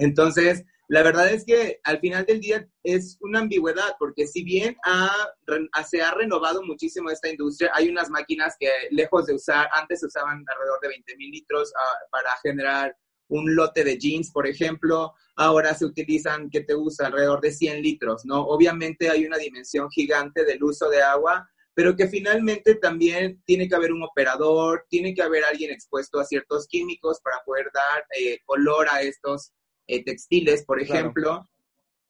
[0.00, 4.76] Entonces, la verdad es que al final del día es una ambigüedad, porque si bien
[5.88, 10.44] se ha renovado muchísimo esta industria, hay unas máquinas que lejos de usar, antes usaban
[10.48, 12.96] alrededor de 20 mil litros ah, para generar
[13.28, 17.06] un lote de jeans, por ejemplo, ahora se utilizan, que te usa?
[17.06, 18.40] Alrededor de 100 litros, ¿no?
[18.40, 23.76] Obviamente hay una dimensión gigante del uso de agua, pero que finalmente también tiene que
[23.76, 28.40] haber un operador, tiene que haber alguien expuesto a ciertos químicos para poder dar eh,
[28.44, 29.52] color a estos
[29.90, 31.48] eh, textiles, por ejemplo.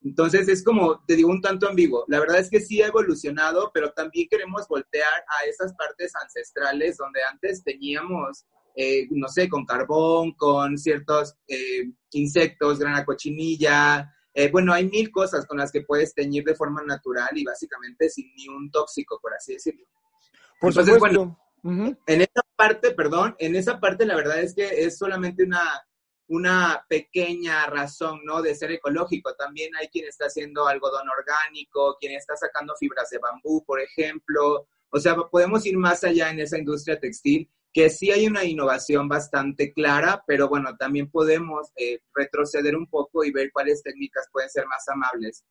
[0.03, 2.05] Entonces es como, te digo, un tanto ambiguo.
[2.09, 6.97] La verdad es que sí ha evolucionado, pero también queremos voltear a esas partes ancestrales
[6.97, 14.15] donde antes teníamos, eh, no sé, con carbón, con ciertos eh, insectos, grana cochinilla.
[14.53, 18.33] bueno, hay mil cosas con las que puedes teñir de forma natural y básicamente sin
[18.35, 19.87] ni un tóxico, por así decirlo.
[20.61, 24.97] Por Entonces, bueno, en esa parte, perdón, en esa parte la verdad es que es
[24.97, 25.63] solamente una
[26.31, 28.41] una pequeña razón, ¿no?
[28.41, 29.35] De ser ecológico.
[29.35, 34.69] También hay quien está haciendo algodón orgánico, quien está sacando fibras de bambú, por ejemplo.
[34.91, 39.09] O sea, podemos ir más allá en esa industria textil, que sí hay una innovación
[39.09, 44.51] bastante clara, pero bueno, también podemos eh, retroceder un poco y ver cuáles técnicas pueden
[44.51, 45.45] ser más amables.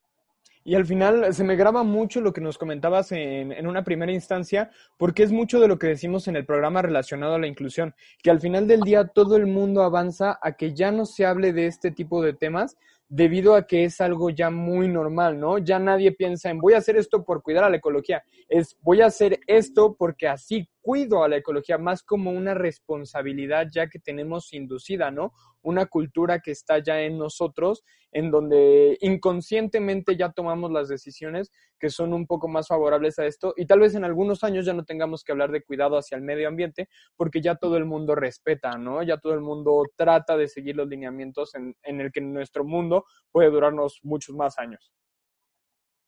[0.69, 4.11] Y al final se me graba mucho lo que nos comentabas en, en, una primera
[4.11, 7.95] instancia, porque es mucho de lo que decimos en el programa relacionado a la inclusión,
[8.21, 11.53] que al final del día todo el mundo avanza a que ya no se hable
[11.53, 12.77] de este tipo de temas,
[13.07, 15.57] debido a que es algo ya muy normal, ¿no?
[15.57, 19.01] Ya nadie piensa en voy a hacer esto por cuidar a la ecología, es voy
[19.01, 23.99] a hacer esto porque así cuido a la ecología, más como una responsabilidad ya que
[23.99, 25.33] tenemos inducida, ¿no?
[25.61, 31.91] Una cultura que está ya en nosotros, en donde inconscientemente ya tomamos las decisiones que
[31.91, 34.83] son un poco más favorables a esto y tal vez en algunos años ya no
[34.83, 38.75] tengamos que hablar de cuidado hacia el medio ambiente porque ya todo el mundo respeta,
[38.79, 39.03] ¿no?
[39.03, 43.05] Ya todo el mundo trata de seguir los lineamientos en, en el que nuestro mundo
[43.31, 44.91] puede durarnos muchos más años.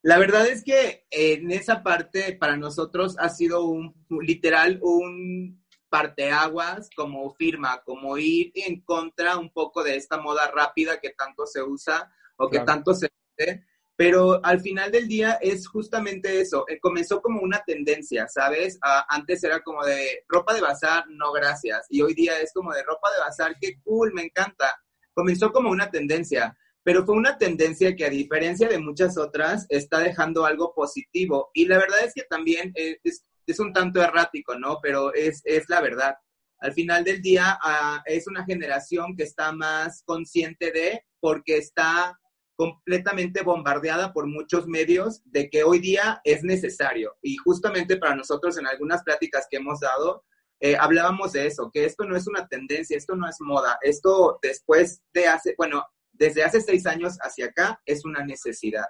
[0.04, 6.90] La verdad es que en esa parte para nosotros ha sido un literal un parteaguas
[6.96, 11.62] como firma, como ir en contra un poco de esta moda rápida que tanto se
[11.62, 13.66] usa o que tanto se hace.
[13.96, 16.66] Pero al final del día es justamente eso.
[16.68, 18.80] Eh, comenzó como una tendencia, ¿sabes?
[19.10, 21.86] antes era como de ropa de bazar, no gracias.
[21.90, 24.82] Y hoy día es como de ropa de bazar, qué cool, me encanta.
[25.14, 30.00] Comenzó como una tendencia pero fue una tendencia que a diferencia de muchas otras está
[30.00, 34.80] dejando algo positivo y la verdad es que también es, es un tanto errático, ¿no?
[34.82, 36.16] Pero es, es la verdad.
[36.60, 37.60] Al final del día
[38.06, 42.20] es una generación que está más consciente de, porque está
[42.56, 47.16] completamente bombardeada por muchos medios de que hoy día es necesario.
[47.24, 50.24] Y justamente para nosotros en algunas pláticas que hemos dado,
[50.60, 54.38] eh, hablábamos de eso, que esto no es una tendencia, esto no es moda, esto
[54.44, 55.84] después de hace, bueno,
[56.22, 58.86] desde hace seis años hacia acá es una necesidad.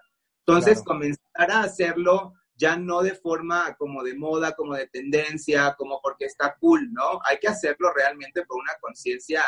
[0.45, 0.85] Entonces, claro.
[0.85, 6.25] comenzar a hacerlo ya no de forma como de moda, como de tendencia, como porque
[6.25, 7.21] está cool, ¿no?
[7.29, 9.43] Hay que hacerlo realmente por una conciencia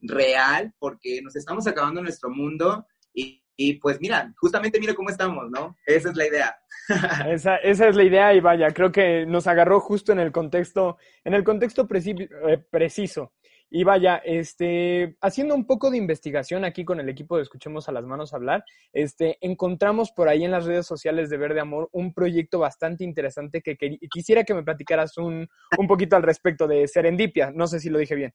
[0.00, 5.50] real, porque nos estamos acabando nuestro mundo y, y, pues mira, justamente mira cómo estamos,
[5.50, 5.76] ¿no?
[5.84, 6.56] Esa es la idea.
[7.28, 10.96] esa, esa, es la idea y vaya, creo que nos agarró justo en el contexto,
[11.22, 13.34] en el contexto preci eh, preciso.
[13.68, 17.92] Y vaya, este, haciendo un poco de investigación aquí con el equipo de Escuchemos a
[17.92, 22.14] las Manos Hablar, este, encontramos por ahí en las redes sociales de Verde Amor un
[22.14, 25.48] proyecto bastante interesante que, que quisiera que me platicaras un,
[25.78, 27.50] un poquito al respecto de Serendipia.
[27.50, 28.32] No sé si lo dije bien.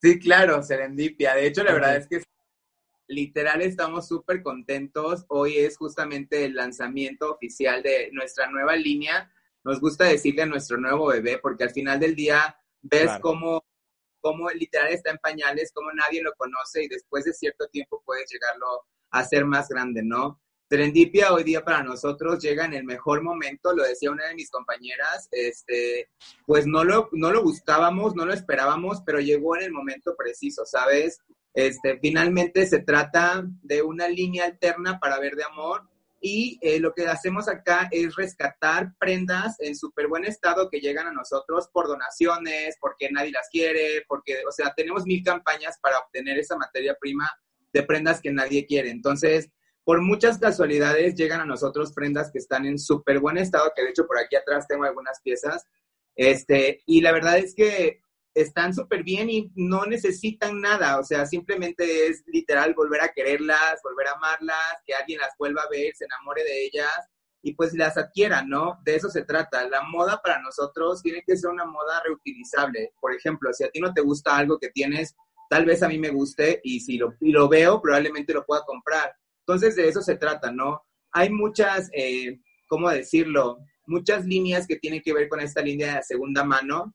[0.00, 1.34] Sí, claro, Serendipia.
[1.34, 2.22] De hecho, la verdad es que
[3.08, 5.24] literal estamos súper contentos.
[5.28, 9.30] Hoy es justamente el lanzamiento oficial de nuestra nueva línea.
[9.64, 13.20] Nos gusta decirle a nuestro nuevo bebé, porque al final del día ves claro.
[13.20, 13.64] cómo
[14.28, 18.30] cómo literal está en pañales, cómo nadie lo conoce y después de cierto tiempo puedes
[18.30, 18.66] llegarlo
[19.10, 20.38] a ser más grande, ¿no?
[20.68, 24.50] Serendipia hoy día para nosotros llega en el mejor momento, lo decía una de mis
[24.50, 26.10] compañeras, este,
[26.44, 30.66] pues no lo, no lo buscábamos, no lo esperábamos, pero llegó en el momento preciso,
[30.66, 31.22] ¿sabes?
[31.54, 35.88] Este, finalmente se trata de una línea alterna para ver de amor,
[36.20, 41.06] y eh, lo que hacemos acá es rescatar prendas en súper buen estado que llegan
[41.06, 45.98] a nosotros por donaciones, porque nadie las quiere, porque, o sea, tenemos mil campañas para
[45.98, 47.30] obtener esa materia prima
[47.72, 48.90] de prendas que nadie quiere.
[48.90, 49.50] Entonces,
[49.84, 53.90] por muchas casualidades llegan a nosotros prendas que están en súper buen estado, que de
[53.90, 55.66] hecho por aquí atrás tengo algunas piezas.
[56.16, 58.00] Este, y la verdad es que
[58.34, 63.80] están súper bien y no necesitan nada, o sea, simplemente es literal volver a quererlas,
[63.82, 67.08] volver a amarlas, que alguien las vuelva a ver, se enamore de ellas
[67.42, 68.78] y pues las adquieran, ¿no?
[68.84, 69.68] De eso se trata.
[69.68, 72.92] La moda para nosotros tiene que ser una moda reutilizable.
[73.00, 75.14] Por ejemplo, si a ti no te gusta algo que tienes,
[75.48, 78.62] tal vez a mí me guste y si lo, y lo veo, probablemente lo pueda
[78.64, 79.14] comprar.
[79.46, 80.82] Entonces, de eso se trata, ¿no?
[81.12, 83.58] Hay muchas, eh, ¿cómo decirlo?
[83.86, 86.94] Muchas líneas que tienen que ver con esta línea de segunda mano,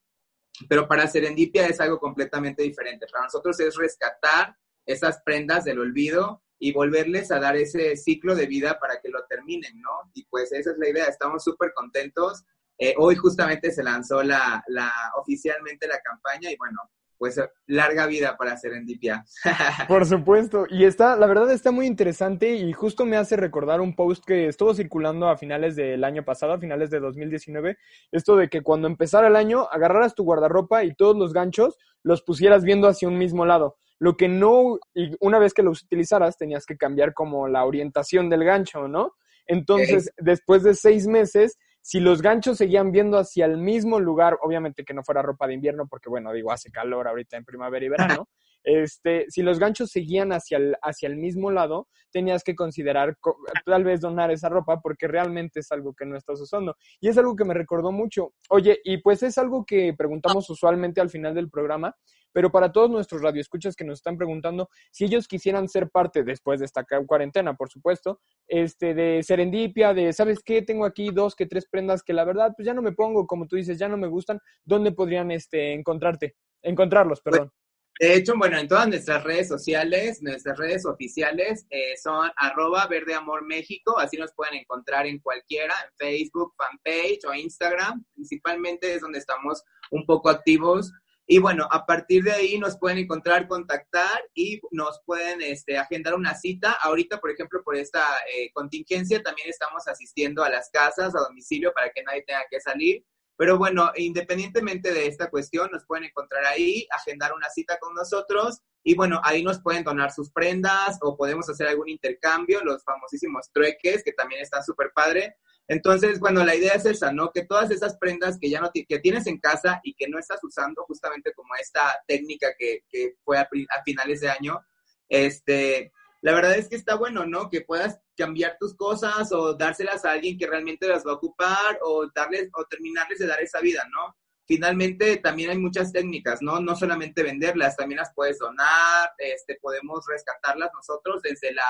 [0.68, 3.08] pero para Serendipia es algo completamente diferente.
[3.12, 8.46] Para nosotros es rescatar esas prendas del olvido y volverles a dar ese ciclo de
[8.46, 10.12] vida para que lo terminen, ¿no?
[10.14, 12.44] Y pues esa es la idea, estamos súper contentos.
[12.78, 16.80] Eh, hoy justamente se lanzó la, la, oficialmente la campaña y bueno,
[17.18, 19.24] pues larga vida para Serendipia.
[19.88, 23.96] Por supuesto, y está, la verdad está muy interesante y justo me hace recordar un
[23.96, 27.78] post que estuvo circulando a finales del año pasado, a finales de 2019,
[28.12, 32.22] esto de que cuando empezara el año agarraras tu guardarropa y todos los ganchos los
[32.22, 33.78] pusieras viendo hacia un mismo lado.
[34.00, 38.30] Lo que no, y una vez que los utilizaras tenías que cambiar como la orientación
[38.30, 39.14] del gancho, ¿no?
[39.48, 40.26] Entonces, okay.
[40.34, 44.94] después de seis meses, si los ganchos seguían viendo hacia el mismo lugar, obviamente que
[44.94, 48.30] no fuera ropa de invierno, porque bueno, digo, hace calor ahorita en primavera y verano,
[48.64, 53.18] este, si los ganchos seguían hacia el, hacia el mismo lado, tenías que considerar
[53.66, 56.78] tal vez donar esa ropa porque realmente es algo que no estás usando.
[57.02, 58.34] Y es algo que me recordó mucho.
[58.50, 61.98] Oye, y pues es algo que preguntamos usualmente al final del programa,
[62.34, 66.60] pero para todos nuestros radioescuchas que nos están preguntando si ellos quisieran ser parte después
[66.60, 71.46] de esta cuarentena, por supuesto, este de serendipia, de sabes qué, tengo aquí dos que
[71.46, 73.98] tres prendas que la verdad pues ya no me pongo, como tú dices, ya no
[73.98, 76.36] me gustan, ¿dónde podrían este encontrarte?
[76.62, 77.52] Encontrarlos, perdón.
[78.00, 83.14] De hecho, bueno, en todas nuestras redes sociales, nuestras redes oficiales eh, son arroba Verde
[83.14, 89.02] Amor México, así nos pueden encontrar en cualquiera, en Facebook, fanpage o Instagram, principalmente es
[89.02, 90.92] donde estamos un poco activos.
[91.34, 96.14] Y bueno, a partir de ahí nos pueden encontrar, contactar y nos pueden este, agendar
[96.14, 96.74] una cita.
[96.74, 101.74] Ahorita, por ejemplo, por esta eh, contingencia, también estamos asistiendo a las casas, a domicilio,
[101.74, 103.04] para que nadie tenga que salir.
[103.36, 108.62] Pero bueno, independientemente de esta cuestión, nos pueden encontrar ahí, agendar una cita con nosotros
[108.84, 113.50] y bueno, ahí nos pueden donar sus prendas o podemos hacer algún intercambio, los famosísimos
[113.52, 115.38] trueques, que también está súper padre.
[115.68, 117.32] Entonces, bueno, la idea es esa, ¿no?
[117.32, 120.44] Que todas esas prendas que ya no que tienes en casa y que no estás
[120.44, 124.60] usando, justamente como esta técnica que, que fue a, a, finales de año,
[125.08, 125.92] este,
[126.22, 127.50] la verdad es que está bueno, ¿no?
[127.50, 131.80] Que puedas cambiar tus cosas o dárselas a alguien que realmente las va a ocupar
[131.82, 134.16] o darles o terminarles de dar esa vida, ¿no?
[134.46, 136.60] finalmente también hay muchas técnicas, ¿no?
[136.60, 141.64] No solamente venderlas, también las puedes donar, este, podemos rescatarlas nosotros desde la,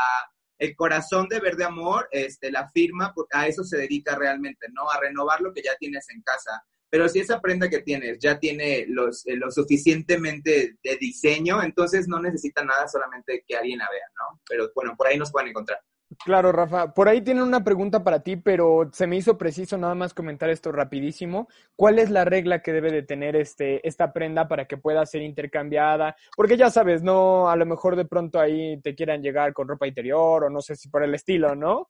[0.63, 4.89] el corazón de Verde Amor, este, la firma, a eso se dedica realmente, ¿no?
[4.89, 6.63] A renovar lo que ya tienes en casa.
[6.89, 12.07] Pero si esa prenda que tienes ya tiene los, eh, lo suficientemente de diseño, entonces
[12.07, 14.39] no necesita nada, solamente que alguien la vea, ¿no?
[14.47, 15.79] Pero bueno, por ahí nos pueden encontrar.
[16.23, 16.93] Claro, Rafa.
[16.93, 20.49] Por ahí tienen una pregunta para ti, pero se me hizo preciso nada más comentar
[20.49, 21.47] esto rapidísimo.
[21.75, 25.21] ¿Cuál es la regla que debe de tener este, esta prenda para que pueda ser
[25.21, 26.15] intercambiada?
[26.35, 29.87] Porque ya sabes, no, a lo mejor de pronto ahí te quieran llegar con ropa
[29.87, 31.89] interior o no sé si por el estilo, ¿no?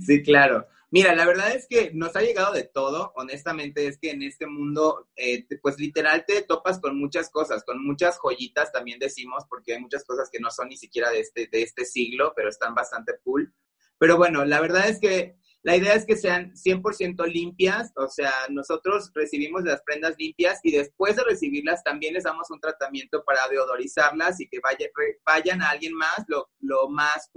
[0.00, 0.66] Sí, claro.
[0.90, 3.12] Mira, la verdad es que nos ha llegado de todo.
[3.14, 7.84] Honestamente, es que en este mundo, eh, pues literal te topas con muchas cosas, con
[7.84, 11.46] muchas joyitas también decimos, porque hay muchas cosas que no son ni siquiera de este,
[11.52, 13.52] de este siglo, pero están bastante cool.
[13.98, 18.32] Pero bueno, la verdad es que la idea es que sean 100% limpias, o sea,
[18.48, 23.46] nosotros recibimos las prendas limpias y después de recibirlas también les damos un tratamiento para
[23.48, 24.88] deodorizarlas y que vaya,
[25.26, 27.28] vayan a alguien más lo, lo más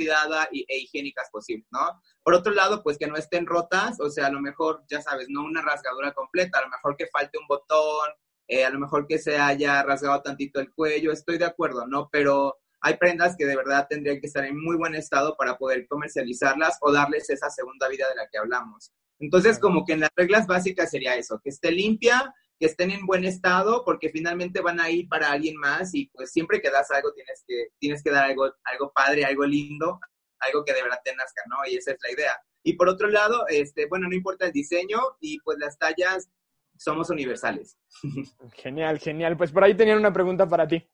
[0.00, 2.00] cuidada e higiénicas posible, ¿no?
[2.22, 5.26] Por otro lado, pues que no estén rotas, o sea, a lo mejor, ya sabes,
[5.28, 8.08] no una rasgadura completa, a lo mejor que falte un botón,
[8.48, 12.08] eh, a lo mejor que se haya rasgado tantito el cuello, estoy de acuerdo, ¿no?
[12.10, 15.86] Pero hay prendas que de verdad tendrían que estar en muy buen estado para poder
[15.86, 18.90] comercializarlas o darles esa segunda vida de la que hablamos.
[19.18, 23.06] Entonces, como que en las reglas básicas sería eso, que esté limpia, que estén en
[23.06, 26.90] buen estado, porque finalmente van a ir para alguien más y pues siempre que das
[26.90, 29.98] algo tienes que, tienes que dar algo, algo padre, algo lindo,
[30.40, 31.56] algo que de verdad te nazca, ¿no?
[31.66, 32.36] Y esa es la idea.
[32.62, 36.28] Y por otro lado, este, bueno, no importa el diseño y pues las tallas
[36.76, 37.78] somos universales.
[38.52, 39.36] Genial, genial.
[39.36, 40.86] Pues por ahí tenían una pregunta para ti.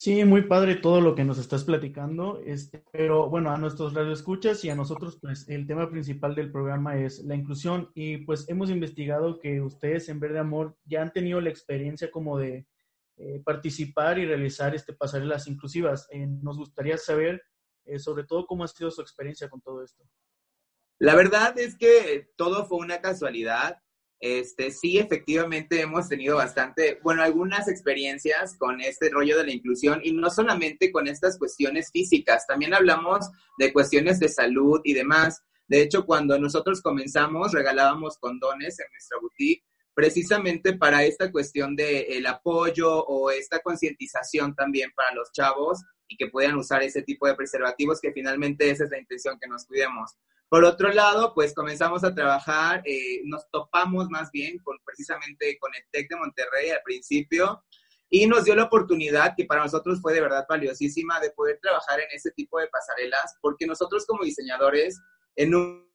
[0.00, 4.64] Sí, muy padre todo lo que nos estás platicando, este, pero bueno, a nuestros radioescuchas
[4.64, 8.70] y a nosotros, pues el tema principal del programa es la inclusión y pues hemos
[8.70, 12.68] investigado que ustedes en Verde Amor ya han tenido la experiencia como de
[13.16, 16.06] eh, participar y realizar este pasarelas inclusivas.
[16.12, 17.42] Eh, nos gustaría saber
[17.84, 20.04] eh, sobre todo cómo ha sido su experiencia con todo esto.
[21.00, 23.82] La verdad es que todo fue una casualidad.
[24.20, 30.00] Este, sí, efectivamente hemos tenido bastante, bueno, algunas experiencias con este rollo de la inclusión
[30.02, 35.42] y no solamente con estas cuestiones físicas, también hablamos de cuestiones de salud y demás.
[35.68, 39.62] De hecho, cuando nosotros comenzamos, regalábamos condones en nuestra boutique
[39.94, 46.16] precisamente para esta cuestión de el apoyo o esta concientización también para los chavos y
[46.16, 49.66] que puedan usar ese tipo de preservativos, que finalmente esa es la intención, que nos
[49.66, 50.16] cuidemos.
[50.48, 55.74] Por otro lado, pues comenzamos a trabajar, eh, nos topamos más bien con precisamente con
[55.74, 57.62] el TEC de Monterrey al principio
[58.08, 62.00] y nos dio la oportunidad que para nosotros fue de verdad valiosísima de poder trabajar
[62.00, 64.98] en ese tipo de pasarelas, porque nosotros como diseñadores,
[65.36, 65.86] en un,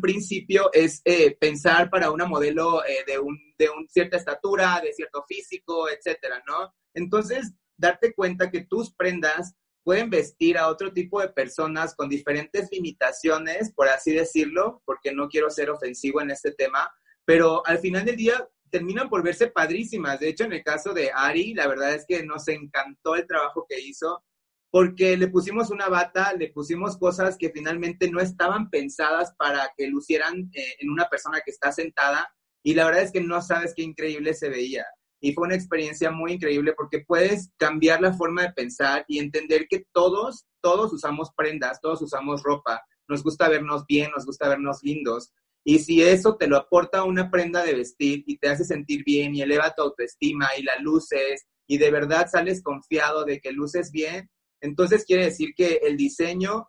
[0.00, 4.90] principio es eh, pensar para una modelo eh, de, un, de un cierta estatura, de
[4.94, 6.72] cierto físico, etcétera, ¿no?
[6.94, 12.68] Entonces, darte cuenta que tus prendas pueden vestir a otro tipo de personas con diferentes
[12.70, 16.90] limitaciones, por así decirlo, porque no quiero ser ofensivo en este tema,
[17.24, 20.20] pero al final del día terminan por verse padrísimas.
[20.20, 23.66] De hecho, en el caso de Ari, la verdad es que nos encantó el trabajo
[23.68, 24.24] que hizo,
[24.70, 29.88] porque le pusimos una bata, le pusimos cosas que finalmente no estaban pensadas para que
[29.88, 32.32] lucieran eh, en una persona que está sentada,
[32.64, 34.86] y la verdad es que no sabes qué increíble se veía
[35.24, 39.68] y fue una experiencia muy increíble porque puedes cambiar la forma de pensar y entender
[39.70, 44.80] que todos, todos usamos prendas, todos usamos ropa, nos gusta vernos bien, nos gusta vernos
[44.82, 45.32] lindos.
[45.64, 49.32] Y si eso te lo aporta una prenda de vestir y te hace sentir bien
[49.36, 53.92] y eleva tu autoestima y la luces y de verdad sales confiado de que luces
[53.92, 54.28] bien,
[54.60, 56.68] entonces quiere decir que el diseño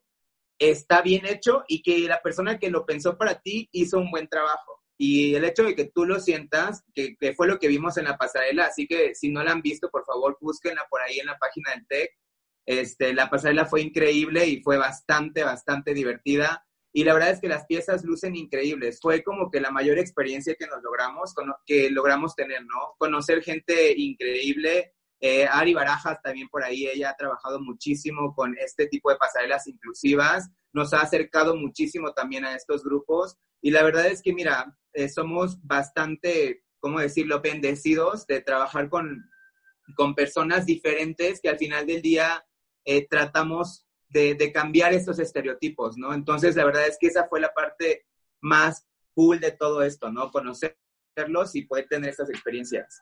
[0.60, 4.28] está bien hecho y que la persona que lo pensó para ti hizo un buen
[4.28, 4.83] trabajo.
[4.98, 8.18] Y el hecho de que tú lo sientas, que, fue lo que vimos en la
[8.18, 11.38] pasarela, así que si no la han visto, por favor, búsquenla por ahí en la
[11.38, 12.12] página del TEC.
[12.66, 16.66] Este, la pasarela fue increíble y fue bastante, bastante divertida.
[16.96, 19.00] Y la verdad es que las piezas lucen increíbles.
[19.02, 21.34] Fue como que la mayor experiencia que nos logramos,
[21.66, 22.94] que logramos tener, ¿no?
[23.00, 24.94] Conocer gente increíble.
[25.20, 29.66] Eh, Ari Barajas también por ahí, ella ha trabajado muchísimo con este tipo de pasarelas
[29.68, 30.50] inclusivas.
[30.74, 33.38] Nos ha acercado muchísimo también a estos grupos.
[33.62, 39.30] Y la verdad es que, mira, eh, somos bastante, ¿cómo decirlo?, bendecidos de trabajar con,
[39.96, 42.46] con personas diferentes que al final del día
[42.86, 46.14] eh, tratamos de, de, cambiar estos estereotipos, ¿no?
[46.14, 48.06] Entonces, la verdad es que esa fue la parte
[48.42, 50.32] más cool de todo esto, ¿no?
[50.32, 53.02] Conocerlos y poder tener estas experiencias.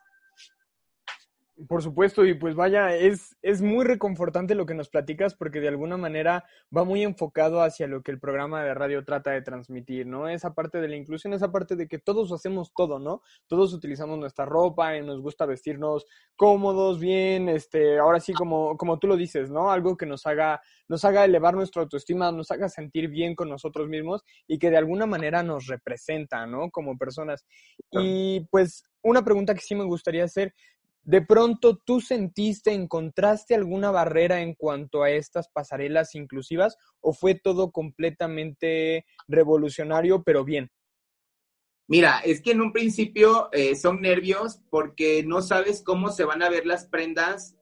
[1.68, 5.68] Por supuesto, y pues vaya, es, es muy reconfortante lo que nos platicas porque de
[5.68, 6.44] alguna manera
[6.74, 10.28] va muy enfocado hacia lo que el programa de radio trata de transmitir, ¿no?
[10.28, 13.20] Esa parte de la inclusión, esa parte de que todos hacemos todo, ¿no?
[13.48, 18.98] Todos utilizamos nuestra ropa y nos gusta vestirnos cómodos, bien, este, ahora sí como, como
[18.98, 19.70] tú lo dices, ¿no?
[19.70, 23.90] Algo que nos haga, nos haga elevar nuestra autoestima, nos haga sentir bien con nosotros
[23.90, 26.70] mismos y que de alguna manera nos representa, ¿no?
[26.70, 27.44] Como personas.
[27.90, 30.54] Y pues una pregunta que sí me gustaría hacer,
[31.04, 37.34] ¿De pronto tú sentiste, encontraste alguna barrera en cuanto a estas pasarelas inclusivas o fue
[37.34, 40.70] todo completamente revolucionario, pero bien?
[41.88, 46.42] Mira, es que en un principio eh, son nervios porque no sabes cómo se van
[46.42, 47.56] a ver las prendas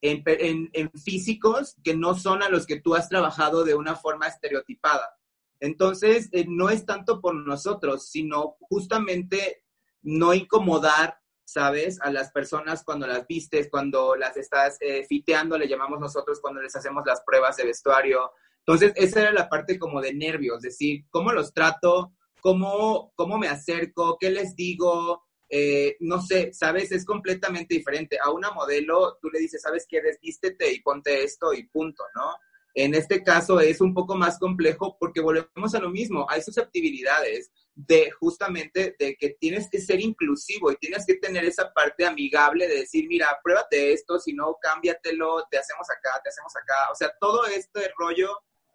[0.00, 5.10] en, físicos que no son a los que tú has trabajado de una forma estereotipada.
[5.58, 9.64] Entonces, eh, no es tanto por nosotros, sino justamente
[10.02, 11.98] no incomodar ¿sabes?
[12.02, 16.60] A las personas cuando las vistes, cuando las estás eh, fiteando, le llamamos nosotros cuando
[16.60, 18.32] les hacemos las pruebas de vestuario.
[18.58, 22.12] Entonces, esa era la parte como de nervios, decir, ¿cómo los trato?
[22.40, 24.18] ¿Cómo, cómo me acerco?
[24.20, 25.24] ¿Qué les digo?
[25.48, 26.90] Eh, no sé, ¿sabes?
[26.90, 28.18] Es completamente diferente.
[28.20, 30.02] A una modelo, tú le dices, ¿sabes qué?
[30.02, 32.34] Desvístete y ponte esto y punto, ¿no?
[32.74, 37.50] En este caso es un poco más complejo porque volvemos a lo mismo, hay susceptibilidades
[37.76, 42.66] de justamente de que tienes que ser inclusivo y tienes que tener esa parte amigable
[42.66, 46.90] de decir, mira, pruébate esto, si no, cámbiatelo, te hacemos acá, te hacemos acá.
[46.90, 48.30] O sea, todo este rollo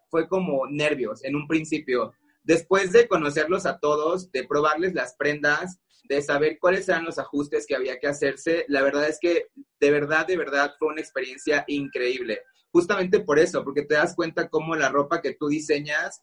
[0.08, 2.14] fue como nervios en un principio.
[2.44, 7.66] Después de conocerlos a todos, de probarles las prendas, de saber cuáles eran los ajustes
[7.66, 9.48] que había que hacerse, la verdad es que
[9.80, 12.40] de verdad, de verdad fue una experiencia increíble
[12.72, 16.22] justamente por eso, porque te das cuenta cómo la ropa que tú diseñas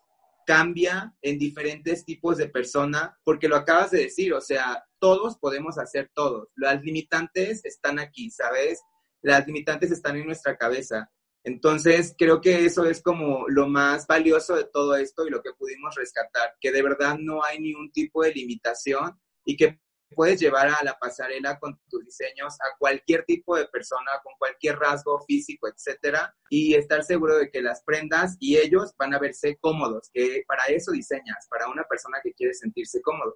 [0.50, 5.78] cambia en diferentes tipos de persona, porque lo acabas de decir, o sea, todos podemos
[5.78, 6.50] hacer todo.
[6.56, 8.82] Las limitantes están aquí, ¿sabes?
[9.22, 11.12] Las limitantes están en nuestra cabeza.
[11.44, 15.54] Entonces, creo que eso es como lo más valioso de todo esto y lo que
[15.54, 19.80] pudimos rescatar, que de verdad no hay ni un tipo de limitación y que
[20.16, 24.78] puedes llevar a la pasarela con tus diseños a cualquier tipo de persona, con cualquier
[24.78, 29.58] rasgo físico, etcétera, y estar seguro de que las prendas y ellos van a verse
[29.62, 33.36] cómodos, que para eso diseñas, para una persona que quiere sentirse cómodo.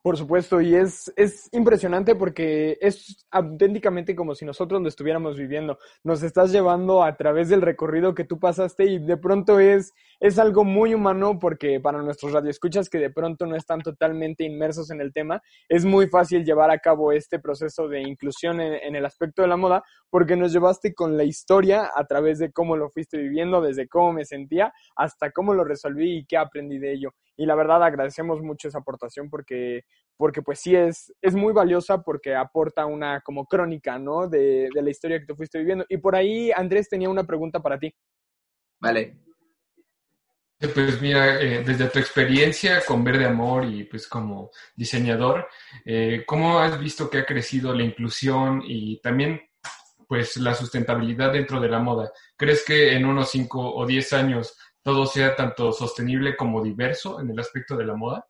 [0.00, 5.76] Por supuesto, y es, es impresionante porque es auténticamente como si nosotros lo estuviéramos viviendo.
[6.04, 10.38] Nos estás llevando a través del recorrido que tú pasaste y de pronto es, es
[10.38, 15.00] algo muy humano porque para nuestros radioescuchas que de pronto no están totalmente inmersos en
[15.00, 19.04] el tema, es muy fácil llevar a cabo este proceso de inclusión en, en el
[19.04, 22.88] aspecto de la moda porque nos llevaste con la historia a través de cómo lo
[22.88, 27.14] fuiste viviendo, desde cómo me sentía hasta cómo lo resolví y qué aprendí de ello
[27.38, 29.84] y la verdad agradecemos mucho esa aportación porque,
[30.16, 34.28] porque pues sí es, es muy valiosa porque aporta una como crónica, ¿no?
[34.28, 35.86] De, de la historia que tú fuiste viviendo.
[35.88, 37.94] Y por ahí Andrés tenía una pregunta para ti.
[38.80, 39.16] Vale.
[40.58, 45.46] Pues mira, eh, desde tu experiencia con Verde Amor y pues como diseñador,
[45.84, 49.40] eh, ¿cómo has visto que ha crecido la inclusión y también
[50.08, 52.10] pues la sustentabilidad dentro de la moda?
[52.36, 54.58] ¿Crees que en unos 5 o 10 años
[54.88, 58.26] todo sea tanto sostenible como diverso en el aspecto de la moda?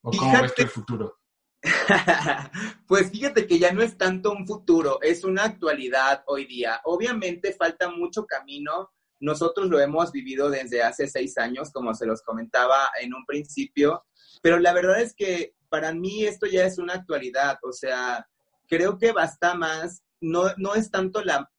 [0.00, 1.18] ¿O cómo ves el futuro?
[2.86, 6.80] pues fíjate que ya no es tanto un futuro, es una actualidad hoy día.
[6.84, 8.92] Obviamente falta mucho camino.
[9.18, 14.04] Nosotros lo hemos vivido desde hace seis años, como se los comentaba en un principio,
[14.40, 17.58] pero la verdad es que para mí esto ya es una actualidad.
[17.64, 18.24] O sea,
[18.68, 21.50] creo que basta más, no, no es tanto la,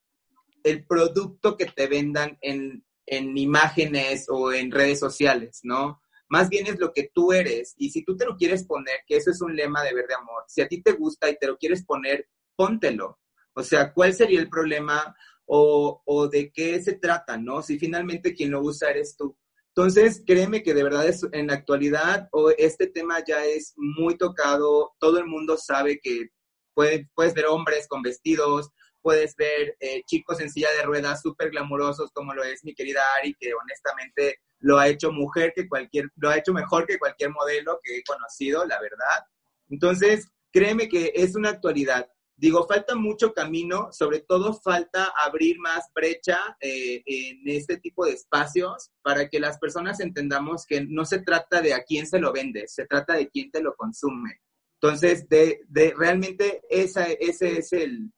[0.63, 6.01] el producto que te vendan en, en imágenes o en redes sociales, ¿no?
[6.28, 7.76] Más bien es lo que tú eres.
[7.78, 10.43] Y si tú te lo quieres poner, que eso es un lema de Verde Amor,
[10.47, 13.20] si a ti te gusta y te lo quieres poner, póntelo.
[13.53, 17.62] O sea, ¿cuál sería el problema o, o de qué se trata, no?
[17.62, 19.38] Si finalmente quien lo usa eres tú.
[19.78, 24.18] Entonces, créeme que de verdad es, en la actualidad o este tema ya es muy
[24.18, 26.30] tocado, todo el mundo sabe que
[26.74, 28.72] puede, puedes ver hombres con vestidos,
[29.06, 33.01] puedes ver eh, chicos en silla de ruedas súper glamurosos como lo es mi querida
[33.20, 37.30] Ari, que honestamente lo ha hecho mujer que cualquier, lo ha hecho mejor que cualquier
[37.30, 39.24] modelo que he conocido, la verdad.
[39.70, 42.10] Entonces, créeme que es una actualidad.
[42.36, 48.14] Digo, falta mucho camino, sobre todo falta abrir más brecha eh, en este tipo de
[48.14, 52.34] espacios para que las personas entendamos que no se trata de a quién se lo
[52.34, 54.41] vende, se trata de quién te lo consume.
[54.82, 58.12] Entonces, de, de realmente esa, ese es el,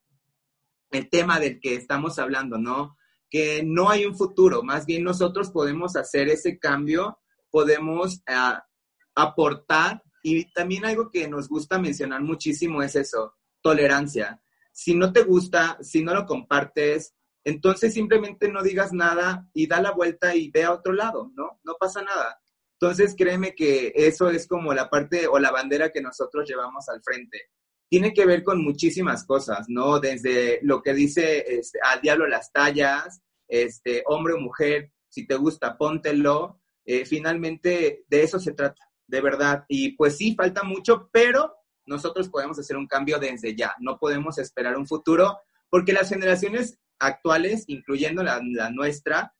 [0.91, 2.97] el tema del que estamos hablando, ¿no?
[3.29, 7.19] Que no hay un futuro, más bien nosotros podemos hacer ese cambio,
[7.49, 8.65] podemos ah,
[9.15, 13.35] aportar y también algo que nos gusta mencionar muchísimo es eso.
[13.61, 14.41] tolerancia.
[14.71, 19.81] Si no te gusta, si no lo compartes, entonces simplemente no digas nada y da
[19.81, 21.59] la vuelta y ve a otro lado, ¿no?
[21.63, 22.39] No pasa nada.
[22.79, 27.01] Entonces créeme que eso es como la parte o la bandera que nosotros llevamos al
[27.01, 27.49] frente.
[27.89, 29.99] Tiene que ver con muchísimas cosas, ¿no?
[29.99, 35.35] Desde lo que dice este, al diablo las tallas, este, hombre o mujer, si te
[35.35, 36.61] gusta, póntelo.
[36.85, 39.65] Eh, finalmente de eso se trata, de verdad.
[39.67, 41.53] Y pues sí, falta mucho, pero
[41.85, 43.73] nosotros podemos hacer un cambio desde ya.
[43.79, 49.33] No podemos esperar un futuro porque las generaciones actuales, incluyendo la, nuestra,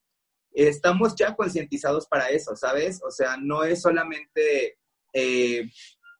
[0.52, 3.02] estamos ya concientizados para eso, ¿sabes?
[3.04, 4.78] O sea, no es solamente
[5.14, 5.70] eh,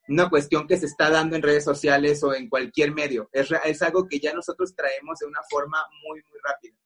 [0.08, 3.82] una cuestión que se está dando en redes sociales o en cualquier medio, es, es
[3.82, 6.78] algo que ya nosotros traemos de una forma muy, muy rápida.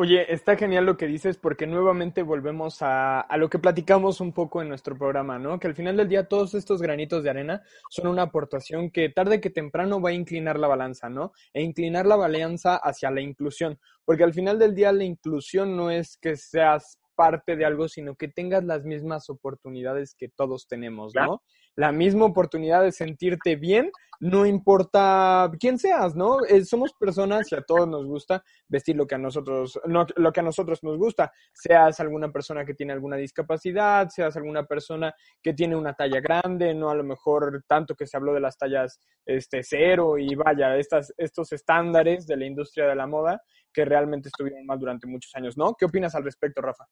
[0.00, 4.32] Oye, está genial lo que dices porque nuevamente volvemos a, a, lo que platicamos un
[4.32, 5.58] poco en nuestro programa, ¿no?
[5.58, 9.40] Que al final del día todos estos granitos de arena son una aportación que tarde
[9.40, 11.32] que temprano va a inclinar la balanza, ¿no?
[11.52, 15.90] E inclinar la balanza hacia la inclusión, porque al final del día la inclusión no
[15.90, 21.12] es que seas parte de algo, sino que tengas las mismas oportunidades que todos tenemos,
[21.16, 21.42] ¿no?
[21.78, 26.44] La misma oportunidad de sentirte bien, no importa quién seas, ¿no?
[26.44, 30.40] Eh, somos personas y a todos nos gusta vestir lo que a nosotros, lo que
[30.40, 31.30] a nosotros nos gusta.
[31.52, 36.74] Seas alguna persona que tiene alguna discapacidad, seas alguna persona que tiene una talla grande,
[36.74, 40.76] no a lo mejor tanto que se habló de las tallas este cero y vaya,
[40.76, 43.40] estas, estos estándares de la industria de la moda
[43.72, 45.76] que realmente estuvieron mal durante muchos años, ¿no?
[45.78, 46.86] ¿Qué opinas al respecto, Rafa?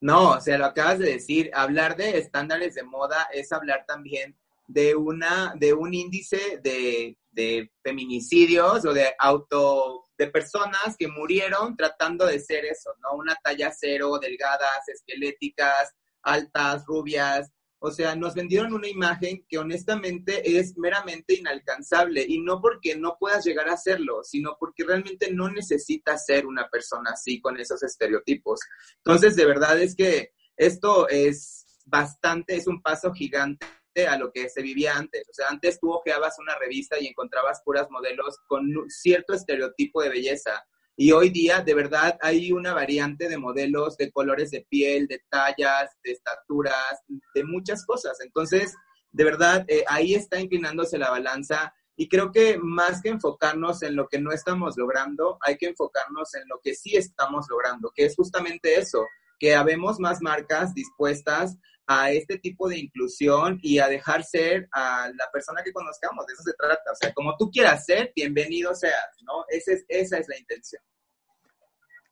[0.00, 4.36] No, o sea, lo acabas de decir, hablar de estándares de moda es hablar también
[4.66, 11.76] de una, de un índice de, de feminicidios o de auto, de personas que murieron
[11.76, 13.16] tratando de ser eso, ¿no?
[13.16, 15.92] Una talla cero, delgadas, esqueléticas,
[16.22, 17.50] altas, rubias,
[17.82, 23.16] o sea, nos vendieron una imagen que honestamente es meramente inalcanzable y no porque no
[23.18, 27.82] puedas llegar a hacerlo, sino porque realmente no necesitas ser una persona así con esos
[27.82, 28.60] estereotipos.
[28.98, 33.66] Entonces, de verdad es que esto es bastante, es un paso gigante
[34.06, 35.26] a lo que se vivía antes.
[35.30, 40.10] O sea, antes tú ojeabas una revista y encontrabas puras modelos con cierto estereotipo de
[40.10, 40.64] belleza
[41.00, 45.22] y hoy día, de verdad, hay una variante de modelos, de colores de piel, de
[45.30, 47.00] tallas, de estaturas,
[47.34, 48.20] de muchas cosas.
[48.20, 48.74] Entonces,
[49.10, 51.74] de verdad, eh, ahí está inclinándose la balanza.
[51.96, 56.34] Y creo que más que enfocarnos en lo que no estamos logrando, hay que enfocarnos
[56.34, 59.02] en lo que sí estamos logrando, que es justamente eso,
[59.38, 61.56] que habemos más marcas dispuestas
[61.92, 66.24] a este tipo de inclusión y a dejar ser a la persona que conozcamos.
[66.24, 66.92] De eso se trata.
[66.92, 69.44] O sea, como tú quieras ser, bienvenido seas, ¿no?
[69.48, 70.80] Esa es, esa es la intención.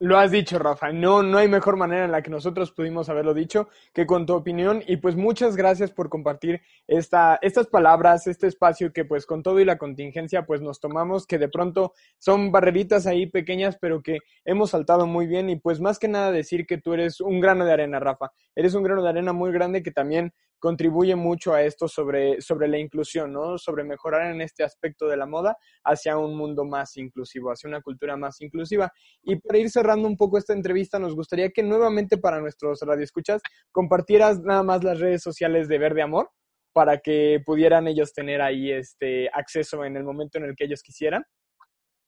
[0.01, 0.93] Lo has dicho, Rafa.
[0.93, 4.35] No, no hay mejor manera en la que nosotros pudimos haberlo dicho que con tu
[4.35, 4.81] opinión.
[4.87, 9.59] Y pues muchas gracias por compartir esta, estas palabras, este espacio que pues con todo
[9.59, 14.19] y la contingencia pues nos tomamos, que de pronto son barreritas ahí pequeñas, pero que
[14.45, 15.51] hemos saltado muy bien.
[15.51, 18.31] Y pues más que nada decir que tú eres un grano de arena, Rafa.
[18.55, 22.69] Eres un grano de arena muy grande que también contribuye mucho a esto sobre, sobre
[22.69, 23.59] la inclusión, ¿no?
[23.59, 27.81] Sobre mejorar en este aspecto de la moda hacia un mundo más inclusivo, hacia una
[27.81, 28.93] cultura más inclusiva.
[29.23, 33.41] Y para ir cerrando un poco esta entrevista, nos gustaría que nuevamente para nuestros radioescuchas
[33.73, 36.31] compartieras nada más las redes sociales de Verde Amor
[36.75, 40.83] para que pudieran ellos tener ahí este acceso en el momento en el que ellos
[40.83, 41.25] quisieran.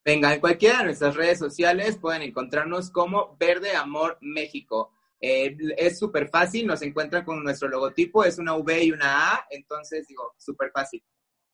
[0.04, 4.92] Venga, en cualquiera de nuestras redes sociales pueden encontrarnos como Verde Amor México.
[5.18, 9.46] Eh, es súper fácil, nos encuentran con nuestro logotipo, es una V y una A,
[9.48, 11.02] entonces digo, súper fácil.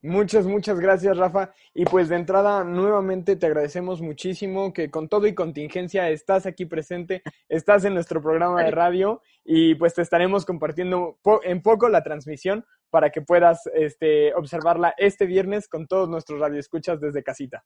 [0.06, 1.52] Muchas, muchas gracias, Rafa.
[1.74, 6.64] Y pues de entrada, nuevamente te agradecemos muchísimo que con todo y contingencia estás aquí
[6.64, 12.04] presente, estás en nuestro programa de radio y pues te estaremos compartiendo en poco la
[12.04, 17.64] transmisión para que puedas este, observarla este viernes con todos nuestros radioescuchas desde casita.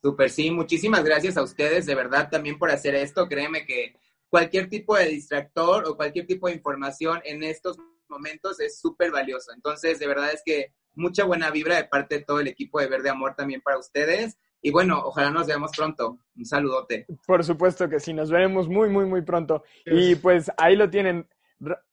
[0.00, 3.26] Súper, sí, muchísimas gracias a ustedes de verdad también por hacer esto.
[3.26, 3.96] Créeme que
[4.28, 7.76] cualquier tipo de distractor o cualquier tipo de información en estos
[8.08, 9.52] momentos es súper valioso.
[9.52, 12.88] Entonces, de verdad es que mucha buena vibra de parte de todo el equipo de
[12.88, 14.38] Verde Amor también para ustedes.
[14.60, 16.18] Y bueno, ojalá nos veamos pronto.
[16.36, 17.06] Un saludote.
[17.26, 19.62] Por supuesto que sí, nos veremos muy, muy, muy pronto.
[19.84, 21.28] Y pues ahí lo tienen.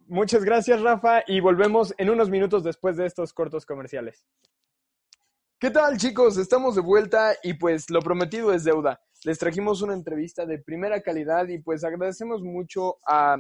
[0.08, 4.26] Muchas gracias, Rafa, y volvemos en unos minutos después de estos cortos comerciales.
[5.60, 6.38] ¿Qué tal, chicos?
[6.38, 11.02] Estamos de vuelta y pues lo prometido es deuda les trajimos una entrevista de primera
[11.02, 13.38] calidad y pues agradecemos mucho a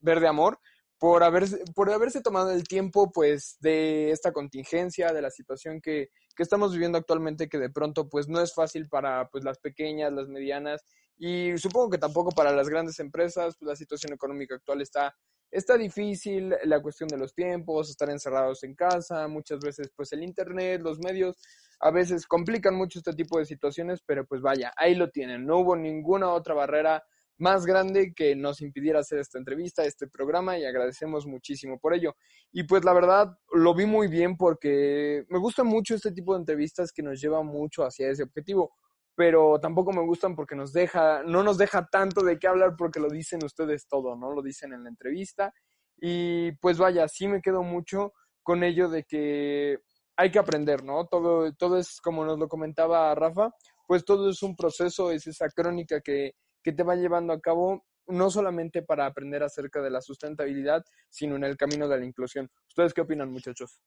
[0.00, 0.58] Verde Amor
[0.98, 6.08] por haberse, por haberse tomado el tiempo pues de esta contingencia, de la situación que,
[6.34, 10.12] que estamos viviendo actualmente, que de pronto pues no es fácil para pues las pequeñas,
[10.12, 10.84] las medianas
[11.18, 15.14] y supongo que tampoco para las grandes empresas, pues la situación económica actual está
[15.50, 20.22] está difícil la cuestión de los tiempos, estar encerrados en casa, muchas veces pues el
[20.22, 21.36] internet, los medios
[21.80, 25.58] a veces complican mucho este tipo de situaciones, pero pues vaya, ahí lo tienen, no
[25.58, 27.04] hubo ninguna otra barrera
[27.38, 32.14] más grande que nos impidiera hacer esta entrevista, este programa y agradecemos muchísimo por ello.
[32.52, 36.40] Y pues la verdad lo vi muy bien porque me gusta mucho este tipo de
[36.40, 38.72] entrevistas que nos lleva mucho hacia ese objetivo,
[39.14, 43.00] pero tampoco me gustan porque nos deja, no nos deja tanto de qué hablar porque
[43.00, 44.32] lo dicen ustedes todo, ¿no?
[44.32, 45.52] Lo dicen en la entrevista
[45.98, 48.12] y pues vaya, sí me quedo mucho
[48.42, 49.78] con ello de que
[50.16, 51.06] hay que aprender, ¿no?
[51.06, 53.50] Todo, todo es como nos lo comentaba Rafa,
[53.86, 56.32] pues todo es un proceso, es esa crónica que
[56.66, 61.36] que te va llevando a cabo no solamente para aprender acerca de la sustentabilidad, sino
[61.36, 62.50] en el camino de la inclusión.
[62.66, 63.80] ¿Ustedes qué opinan, muchachos?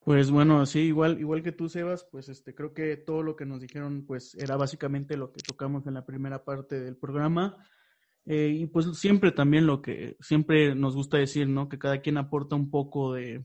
[0.00, 3.46] Pues bueno, sí, igual, igual que tú, Sebas, pues este, creo que todo lo que
[3.46, 7.64] nos dijeron, pues era básicamente lo que tocamos en la primera parte del programa.
[8.26, 11.68] Eh, y pues siempre también lo que siempre nos gusta decir, ¿no?
[11.68, 13.44] Que cada quien aporta un poco de,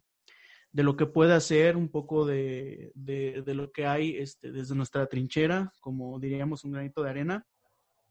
[0.72, 4.74] de lo que puede hacer, un poco de, de, de, lo que hay este, desde
[4.74, 7.46] nuestra trinchera, como diríamos un granito de arena.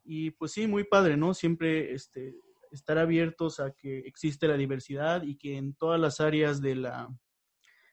[0.04, 1.34] Y pues sí, muy padre, ¿no?
[1.34, 2.34] Siempre este,
[2.70, 7.08] estar abiertos a que existe la diversidad y que en todas las áreas de la,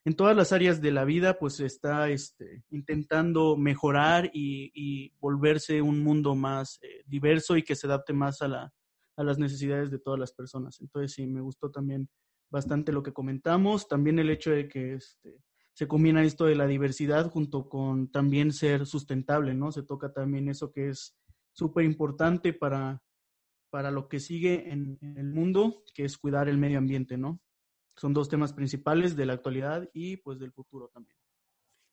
[0.03, 5.82] en todas las áreas de la vida, pues está este, intentando mejorar y, y volverse
[5.82, 8.74] un mundo más eh, diverso y que se adapte más a, la,
[9.16, 10.82] a las necesidades de todas las personas.
[10.82, 12.09] Entonces sí, me gustó también
[12.49, 15.39] bastante lo que comentamos, también el hecho de que este,
[15.74, 19.72] se combina esto de la diversidad junto con también ser sustentable, ¿no?
[19.72, 21.16] Se toca también eso que es
[21.52, 23.02] súper importante para,
[23.70, 27.39] para lo que sigue en, el mundo, que es cuidar el medio ambiente, ¿no?
[27.95, 31.18] Son dos temas principales de la actualidad y pues del futuro también.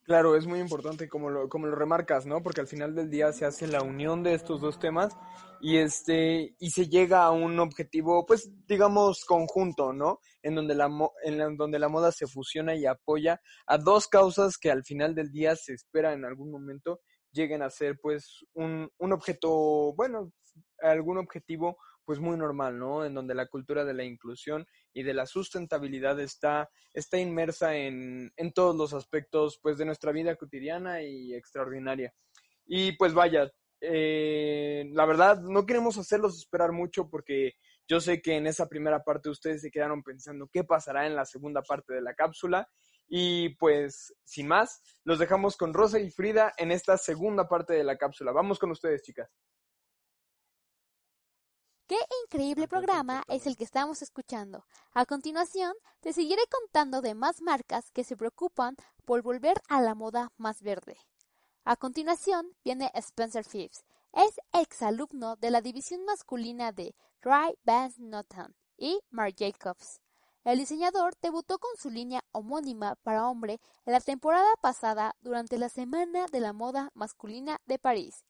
[0.03, 2.43] Claro, es muy importante como lo, como lo remarcas, ¿no?
[2.43, 5.15] Porque al final del día se hace la unión de estos dos temas
[5.61, 10.21] y este y se llega a un objetivo, pues digamos conjunto, ¿no?
[10.43, 10.89] En donde la
[11.25, 15.31] en donde la moda se fusiona y apoya a dos causas que al final del
[15.31, 17.01] día se espera en algún momento
[17.33, 20.33] lleguen a ser pues un, un objeto, bueno,
[20.81, 23.05] algún objetivo pues muy normal, ¿no?
[23.05, 28.33] En donde la cultura de la inclusión y de la sustentabilidad está, está inmersa en,
[28.37, 32.15] en todos los aspectos pues de nuestra vida cotidiana y extraordinaria.
[32.65, 37.53] Y pues vaya, eh, la verdad no queremos hacerlos esperar mucho porque
[37.87, 41.25] yo sé que en esa primera parte ustedes se quedaron pensando qué pasará en la
[41.25, 42.69] segunda parte de la cápsula
[43.09, 47.85] y pues, sin más, los dejamos con Rosa y Frida en esta segunda parte de
[47.85, 48.33] la cápsula.
[48.33, 49.31] Vamos con ustedes, chicas.
[51.87, 54.67] Qué increíble programa es el que estamos escuchando.
[54.93, 59.95] A continuación, te seguiré contando de más marcas que se preocupan por volver a la
[59.95, 60.99] moda más verde.
[61.65, 63.85] A continuación viene Spencer Phipps.
[64.13, 70.03] Es exalumno de la división masculina de Dry Vans Notan y Marc Jacobs.
[70.49, 76.25] El diseñador debutó con su línea homónima para hombre la temporada pasada durante la Semana
[76.33, 78.25] de la Moda Masculina de París.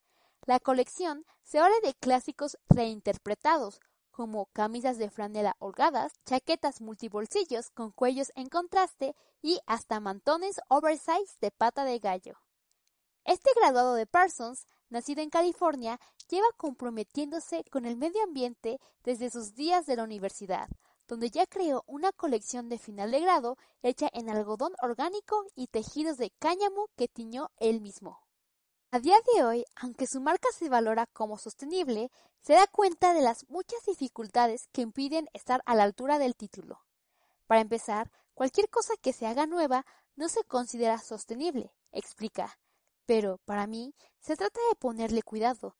[0.45, 3.79] La colección se habla de clásicos reinterpretados,
[4.11, 11.37] como camisas de franela holgadas, chaquetas multibolsillos con cuellos en contraste y hasta mantones oversize
[11.39, 12.33] de pata de gallo.
[13.23, 19.55] Este graduado de Parsons, nacido en California, lleva comprometiéndose con el medio ambiente desde sus
[19.55, 20.67] días de la universidad,
[21.09, 26.17] donde ya creó una colección de final de grado hecha en algodón orgánico y tejidos
[26.17, 28.19] de cáñamo que tiñó él mismo.
[28.91, 33.21] A día de hoy, aunque su marca se valora como sostenible, se da cuenta de
[33.21, 36.79] las muchas dificultades que impiden estar a la altura del título.
[37.47, 42.59] Para empezar, cualquier cosa que se haga nueva no se considera sostenible, explica,
[43.07, 45.75] pero para mí se trata de ponerle cuidado.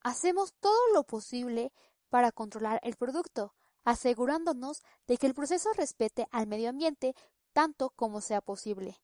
[0.00, 1.72] Hacemos todo lo posible
[2.10, 3.54] para controlar el producto,
[3.86, 7.14] asegurándonos de que el proceso respete al medio ambiente
[7.54, 9.00] tanto como sea posible.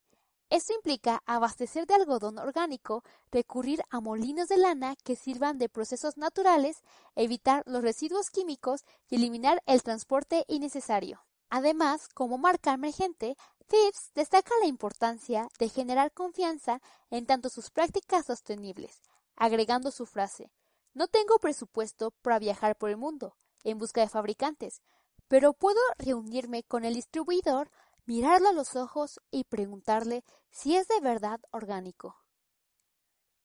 [0.51, 6.18] Esto implica abastecer de algodón orgánico, recurrir a molinos de lana que sirvan de procesos
[6.18, 6.83] naturales,
[7.14, 11.24] evitar los residuos químicos y eliminar el transporte innecesario.
[11.49, 13.37] Además, como marca emergente,
[13.68, 19.01] Phipps destaca la importancia de generar confianza en tanto sus prácticas sostenibles,
[19.37, 20.51] agregando su frase
[20.93, 24.82] No tengo presupuesto para viajar por el mundo, en busca de fabricantes,
[25.28, 27.70] pero puedo reunirme con el distribuidor,
[28.04, 32.16] mirarlo a los ojos y preguntarle si es de verdad orgánico.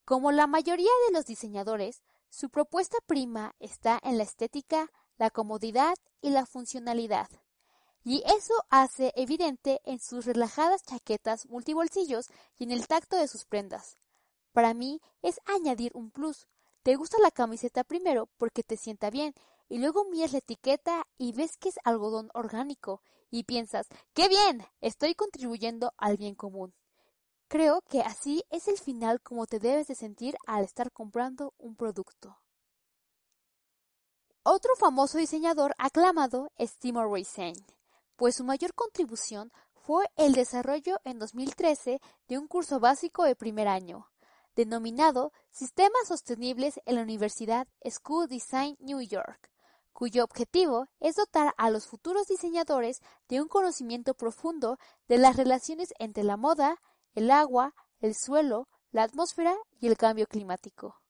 [0.03, 5.95] Como la mayoría de los diseñadores, su propuesta prima está en la estética, la comodidad
[6.21, 7.29] y la funcionalidad.
[8.03, 13.45] Y eso hace evidente en sus relajadas chaquetas multibolsillos y en el tacto de sus
[13.45, 13.97] prendas.
[14.53, 16.47] Para mí es añadir un plus.
[16.83, 19.33] Te gusta la camiseta primero porque te sienta bien
[19.69, 24.65] y luego miras la etiqueta y ves que es algodón orgánico y piensas, ¡qué bien!
[24.81, 26.73] Estoy contribuyendo al bien común.
[27.47, 31.75] Creo que así es el final como te debes de sentir al estar comprando un
[31.75, 32.39] producto.
[34.43, 37.65] Otro famoso diseñador aclamado es Timothy Zane,
[38.15, 43.67] pues su mayor contribución fue el desarrollo en 2013 de un curso básico de primer
[43.67, 44.09] año,
[44.55, 49.49] denominado Sistemas Sostenibles en la Universidad School Design New York,
[49.97, 54.77] cuyo objetivo es dotar a los futuros diseñadores de un conocimiento profundo
[55.07, 56.79] de las relaciones entre la moda,
[57.15, 61.01] el agua, el suelo, la atmósfera y el cambio climático.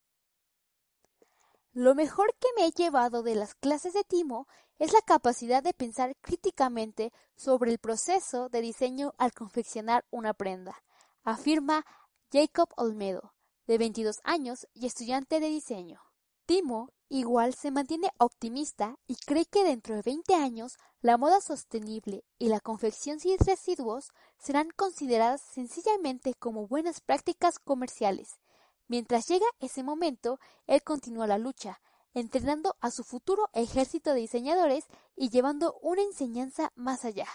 [1.74, 4.48] Lo mejor que me he llevado de las clases de Timo
[4.80, 10.82] es la capacidad de pensar críticamente sobre el proceso de diseño al confeccionar una prenda,
[11.26, 11.86] afirma
[12.32, 13.34] Jacob Olmedo,
[13.66, 16.07] de 22 años y estudiante de diseño.
[16.48, 22.24] Timo igual se mantiene optimista y cree que dentro de 20 años la moda sostenible
[22.40, 28.40] y la confección sin residuos serán consideradas sencillamente como buenas prácticas comerciales.
[28.88, 31.82] Mientras llega ese momento, él continúa la lucha,
[32.14, 34.86] entrenando a su futuro ejército de diseñadores
[35.18, 37.28] y llevando una enseñanza más allá.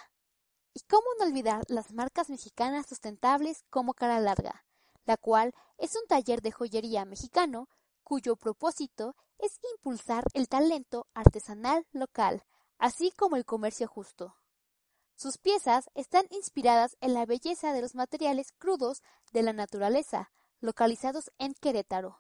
[0.73, 4.65] ¿Y cómo no olvidar las marcas mexicanas sustentables como Cara Larga,
[5.05, 7.69] la cual es un taller de joyería mexicano
[8.13, 12.45] cuyo propósito es impulsar el talento artesanal local,
[12.77, 14.37] así como el comercio justo.
[15.15, 19.03] Sus piezas están inspiradas en la belleza de los materiales crudos
[19.33, 22.19] de la naturaleza, localizados en Querétaro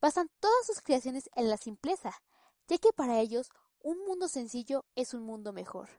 [0.00, 2.22] basan todas sus creaciones en la simpleza,
[2.66, 3.50] ya que para ellos
[3.82, 5.90] un mundo sencillo es un mundo mejor.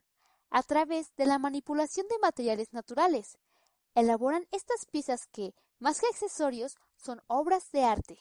[0.50, 3.38] A través de la manipulación de materiales naturales,
[3.94, 8.18] elaboran estas piezas que, más que accesorios, son obras de arte.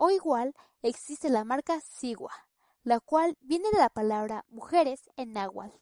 [0.00, 2.30] O igual existe la marca Sigua,
[2.84, 5.76] la cual viene de la palabra mujeres en náhuatl.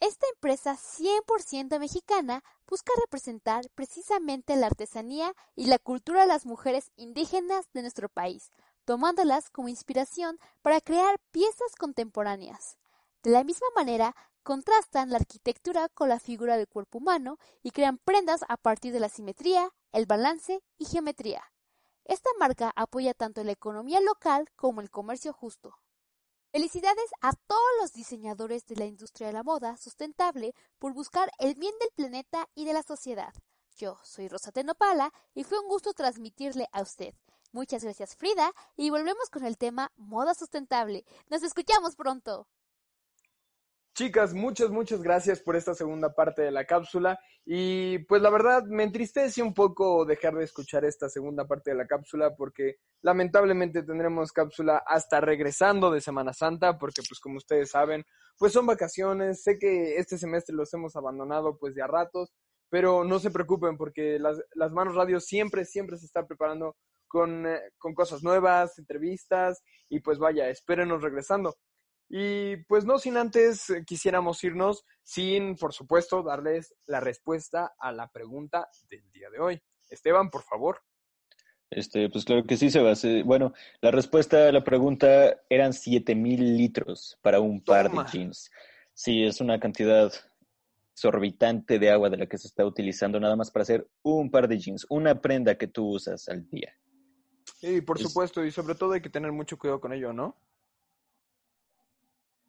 [0.00, 6.90] Esta empresa 100% mexicana busca representar precisamente la artesanía y la cultura de las mujeres
[6.96, 8.50] indígenas de nuestro país,
[8.84, 12.78] tomándolas como inspiración para crear piezas contemporáneas.
[13.22, 17.98] De la misma manera, contrastan la arquitectura con la figura del cuerpo humano y crean
[17.98, 21.44] prendas a partir de la simetría, el balance y geometría.
[22.08, 25.76] Esta marca apoya tanto la economía local como el comercio justo.
[26.52, 31.56] Felicidades a todos los diseñadores de la industria de la moda sustentable por buscar el
[31.56, 33.34] bien del planeta y de la sociedad.
[33.76, 37.12] Yo soy Rosa Tenopala y fue un gusto transmitirle a usted.
[37.50, 41.04] Muchas gracias Frida y volvemos con el tema moda sustentable.
[41.28, 42.46] Nos escuchamos pronto.
[43.96, 47.18] Chicas, muchas, muchas gracias por esta segunda parte de la cápsula.
[47.46, 51.78] Y pues la verdad me entristece un poco dejar de escuchar esta segunda parte de
[51.78, 57.70] la cápsula porque lamentablemente tendremos cápsula hasta regresando de Semana Santa porque pues como ustedes
[57.70, 58.04] saben,
[58.36, 59.42] pues son vacaciones.
[59.42, 62.34] Sé que este semestre los hemos abandonado pues de a ratos,
[62.68, 66.76] pero no se preocupen porque las, las manos radio siempre, siempre se está preparando
[67.08, 71.56] con, eh, con cosas nuevas, entrevistas y pues vaya, espérenos regresando.
[72.08, 77.92] Y pues no sin antes eh, quisiéramos irnos sin, por supuesto, darles la respuesta a
[77.92, 79.62] la pregunta del día de hoy.
[79.90, 80.82] Esteban, por favor.
[81.70, 83.04] Este, pues claro que sí, Sebas.
[83.24, 88.50] Bueno, la respuesta a la pregunta eran 7000 litros para un par de jeans.
[88.94, 90.12] Sí, es una cantidad
[90.92, 94.48] exorbitante de agua de la que se está utilizando nada más para hacer un par
[94.48, 96.72] de jeans, una prenda que tú usas al día.
[97.58, 100.36] Sí, por supuesto, y sobre todo hay que tener mucho cuidado con ello, ¿no?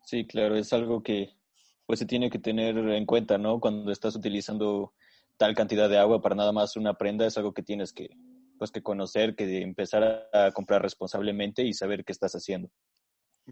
[0.08, 1.34] Sí, claro, es algo que
[1.86, 3.60] pues se tiene que tener en cuenta, ¿no?
[3.60, 4.93] Cuando estás utilizando
[5.36, 8.12] tal cantidad de agua para nada más una prenda, es algo que tienes que,
[8.58, 12.70] pues, que conocer, que empezar a comprar responsablemente y saber qué estás haciendo.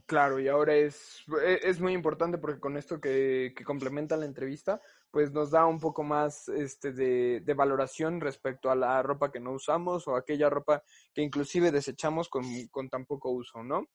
[0.06, 4.26] Claro, y ahora es, e, es muy importante porque con esto que, que complementa la
[4.26, 4.80] entrevista,
[5.12, 9.41] pues nos da un poco más este, de, de, valoración respecto a la ropa que
[9.41, 10.82] no usamos o aquella ropa
[11.14, 13.89] que inclusive desechamos con, con tan poco uso, ¿no?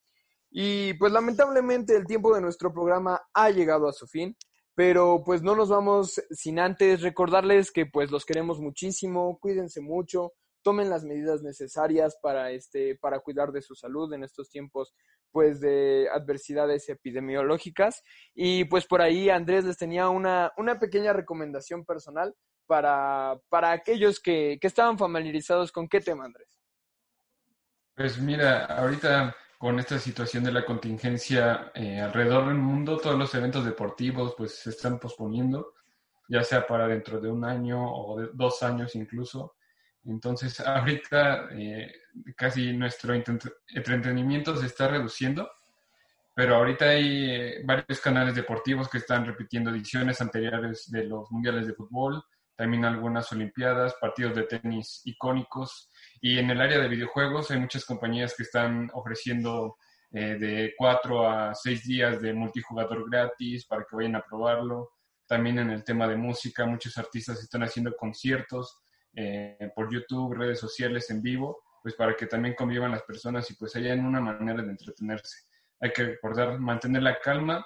[0.51, 4.35] Y pues lamentablemente el tiempo de nuestro programa ha llegado a su fin,
[4.75, 10.33] pero pues no nos vamos sin antes recordarles que pues los queremos muchísimo, cuídense mucho,
[10.61, 14.93] tomen las medidas necesarias para este para cuidar de su salud en estos tiempos
[15.31, 21.85] pues de adversidades epidemiológicas y pues por ahí Andrés les tenía una, una pequeña recomendación
[21.85, 22.35] personal
[22.67, 26.59] para, para aquellos que, que estaban familiarizados con qué tema Andrés.
[27.95, 33.35] Pues mira, ahorita con esta situación de la contingencia eh, alrededor del mundo, todos los
[33.35, 35.75] eventos deportivos pues se están posponiendo,
[36.27, 39.53] ya sea para dentro de un año o de dos años incluso.
[40.03, 41.93] Entonces ahorita eh,
[42.35, 45.47] casi nuestro entretenimiento se está reduciendo
[46.33, 51.67] pero ahorita hay eh, varios canales deportivos que están repitiendo ediciones anteriores de los mundiales
[51.67, 52.23] de fútbol,
[52.55, 55.90] también algunas olimpiadas, partidos de tenis icónicos
[56.21, 59.77] y en el área de videojuegos hay muchas compañías que están ofreciendo
[60.11, 64.91] eh, de cuatro a seis días de multijugador gratis para que vayan a probarlo.
[65.25, 68.81] También en el tema de música, muchos artistas están haciendo conciertos
[69.15, 73.55] eh, por YouTube, redes sociales en vivo, pues para que también convivan las personas y
[73.55, 75.47] pues hayan una manera de entretenerse.
[75.79, 77.65] Hay que recordar mantener la calma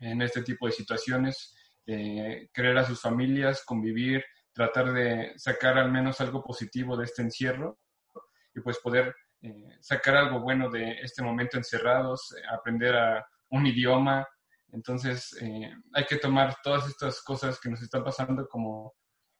[0.00, 1.54] en este tipo de situaciones,
[1.86, 4.24] eh, creer a sus familias, convivir,
[4.56, 7.78] tratar de sacar al menos algo positivo de este encierro
[8.54, 13.66] y pues poder eh, sacar algo bueno de este momento encerrados, eh, aprender a un
[13.66, 14.26] idioma.
[14.72, 18.94] Entonces eh, hay que tomar todas estas cosas que nos están pasando como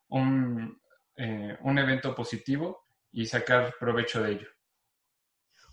[0.08, 0.78] un,
[1.62, 4.48] un evento positivo y sacar provecho de ello.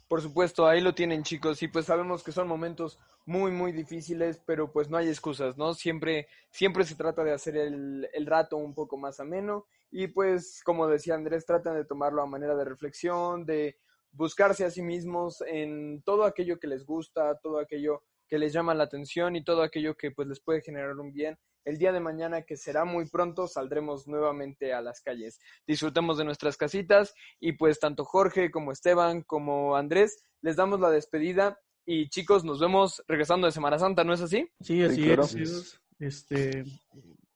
[0.07, 4.41] Por supuesto, ahí lo tienen chicos y pues sabemos que son momentos muy, muy difíciles,
[4.45, 5.73] pero pues no hay excusas, ¿no?
[5.73, 10.61] Siempre, siempre se trata de hacer el, el rato un poco más ameno y pues,
[10.65, 13.77] como decía Andrés, tratan de tomarlo a manera de reflexión, de
[14.11, 18.73] buscarse a sí mismos en todo aquello que les gusta, todo aquello que les llama
[18.73, 21.37] la atención y todo aquello que pues les puede generar un bien.
[21.65, 25.39] El día de mañana, que será muy pronto, saldremos nuevamente a las calles.
[25.65, 30.89] Disfrutemos de nuestras casitas y pues tanto Jorge como Esteban como Andrés les damos la
[30.89, 34.49] despedida y chicos, nos vemos regresando de Semana Santa, ¿no es así?
[34.61, 35.79] Sí, así es.
[35.99, 36.63] Este,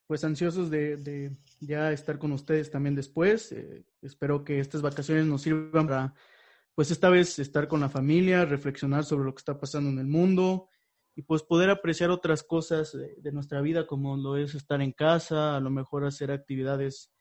[0.08, 3.52] pues ansiosos de, ya estar con ustedes también después.
[3.52, 6.14] Eh, espero que estas vacaciones nos sirvan para,
[6.76, 10.08] pues esta vez estar con la familia, reflexionar sobre lo que está pasando en el
[10.08, 10.70] mundo
[11.18, 15.58] y pues poder apreciar otras cosas de, nuestra vida como lo es estar en casa,
[15.58, 17.12] a lo mejor hacer actividades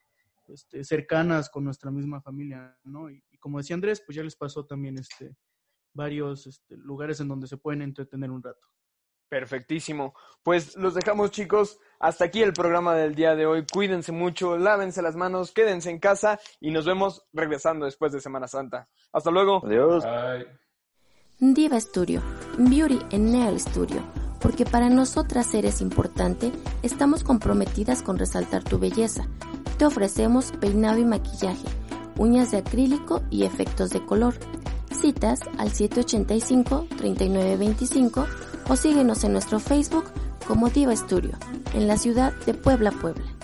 [0.49, 3.09] este, cercanas con nuestra misma familia, ¿no?
[3.09, 5.34] Y, y, como decía Andrés, pues ya les pasó también este,
[5.94, 8.68] varios este, lugares en donde se pueden entretener un rato.
[9.30, 10.14] Perfectísimo.
[10.42, 11.80] Pues los dejamos chicos.
[11.99, 13.64] Hasta aquí el programa del día de hoy.
[13.72, 18.47] Cuídense mucho, lávense las manos, quédense en casa y nos vemos regresando después de Semana
[18.47, 18.90] Santa.
[19.11, 19.64] Hasta luego.
[19.64, 20.05] Adiós.
[21.39, 22.22] Diva Studio,
[22.57, 24.03] Beauty en Nail Studio.
[24.41, 26.51] Porque para nosotras eres importante,
[26.82, 29.28] estamos comprometidas con resaltar tu belleza.
[29.76, 31.66] Te ofrecemos peinado y maquillaje,
[32.16, 34.32] uñas de acrílico y efectos de color
[34.99, 38.26] citas al 785-3925
[38.70, 40.05] o síguenos en nuestro Facebook
[40.49, 41.32] como Diva Studio,
[41.74, 43.36] en la ciudad de Puebla, Puebla.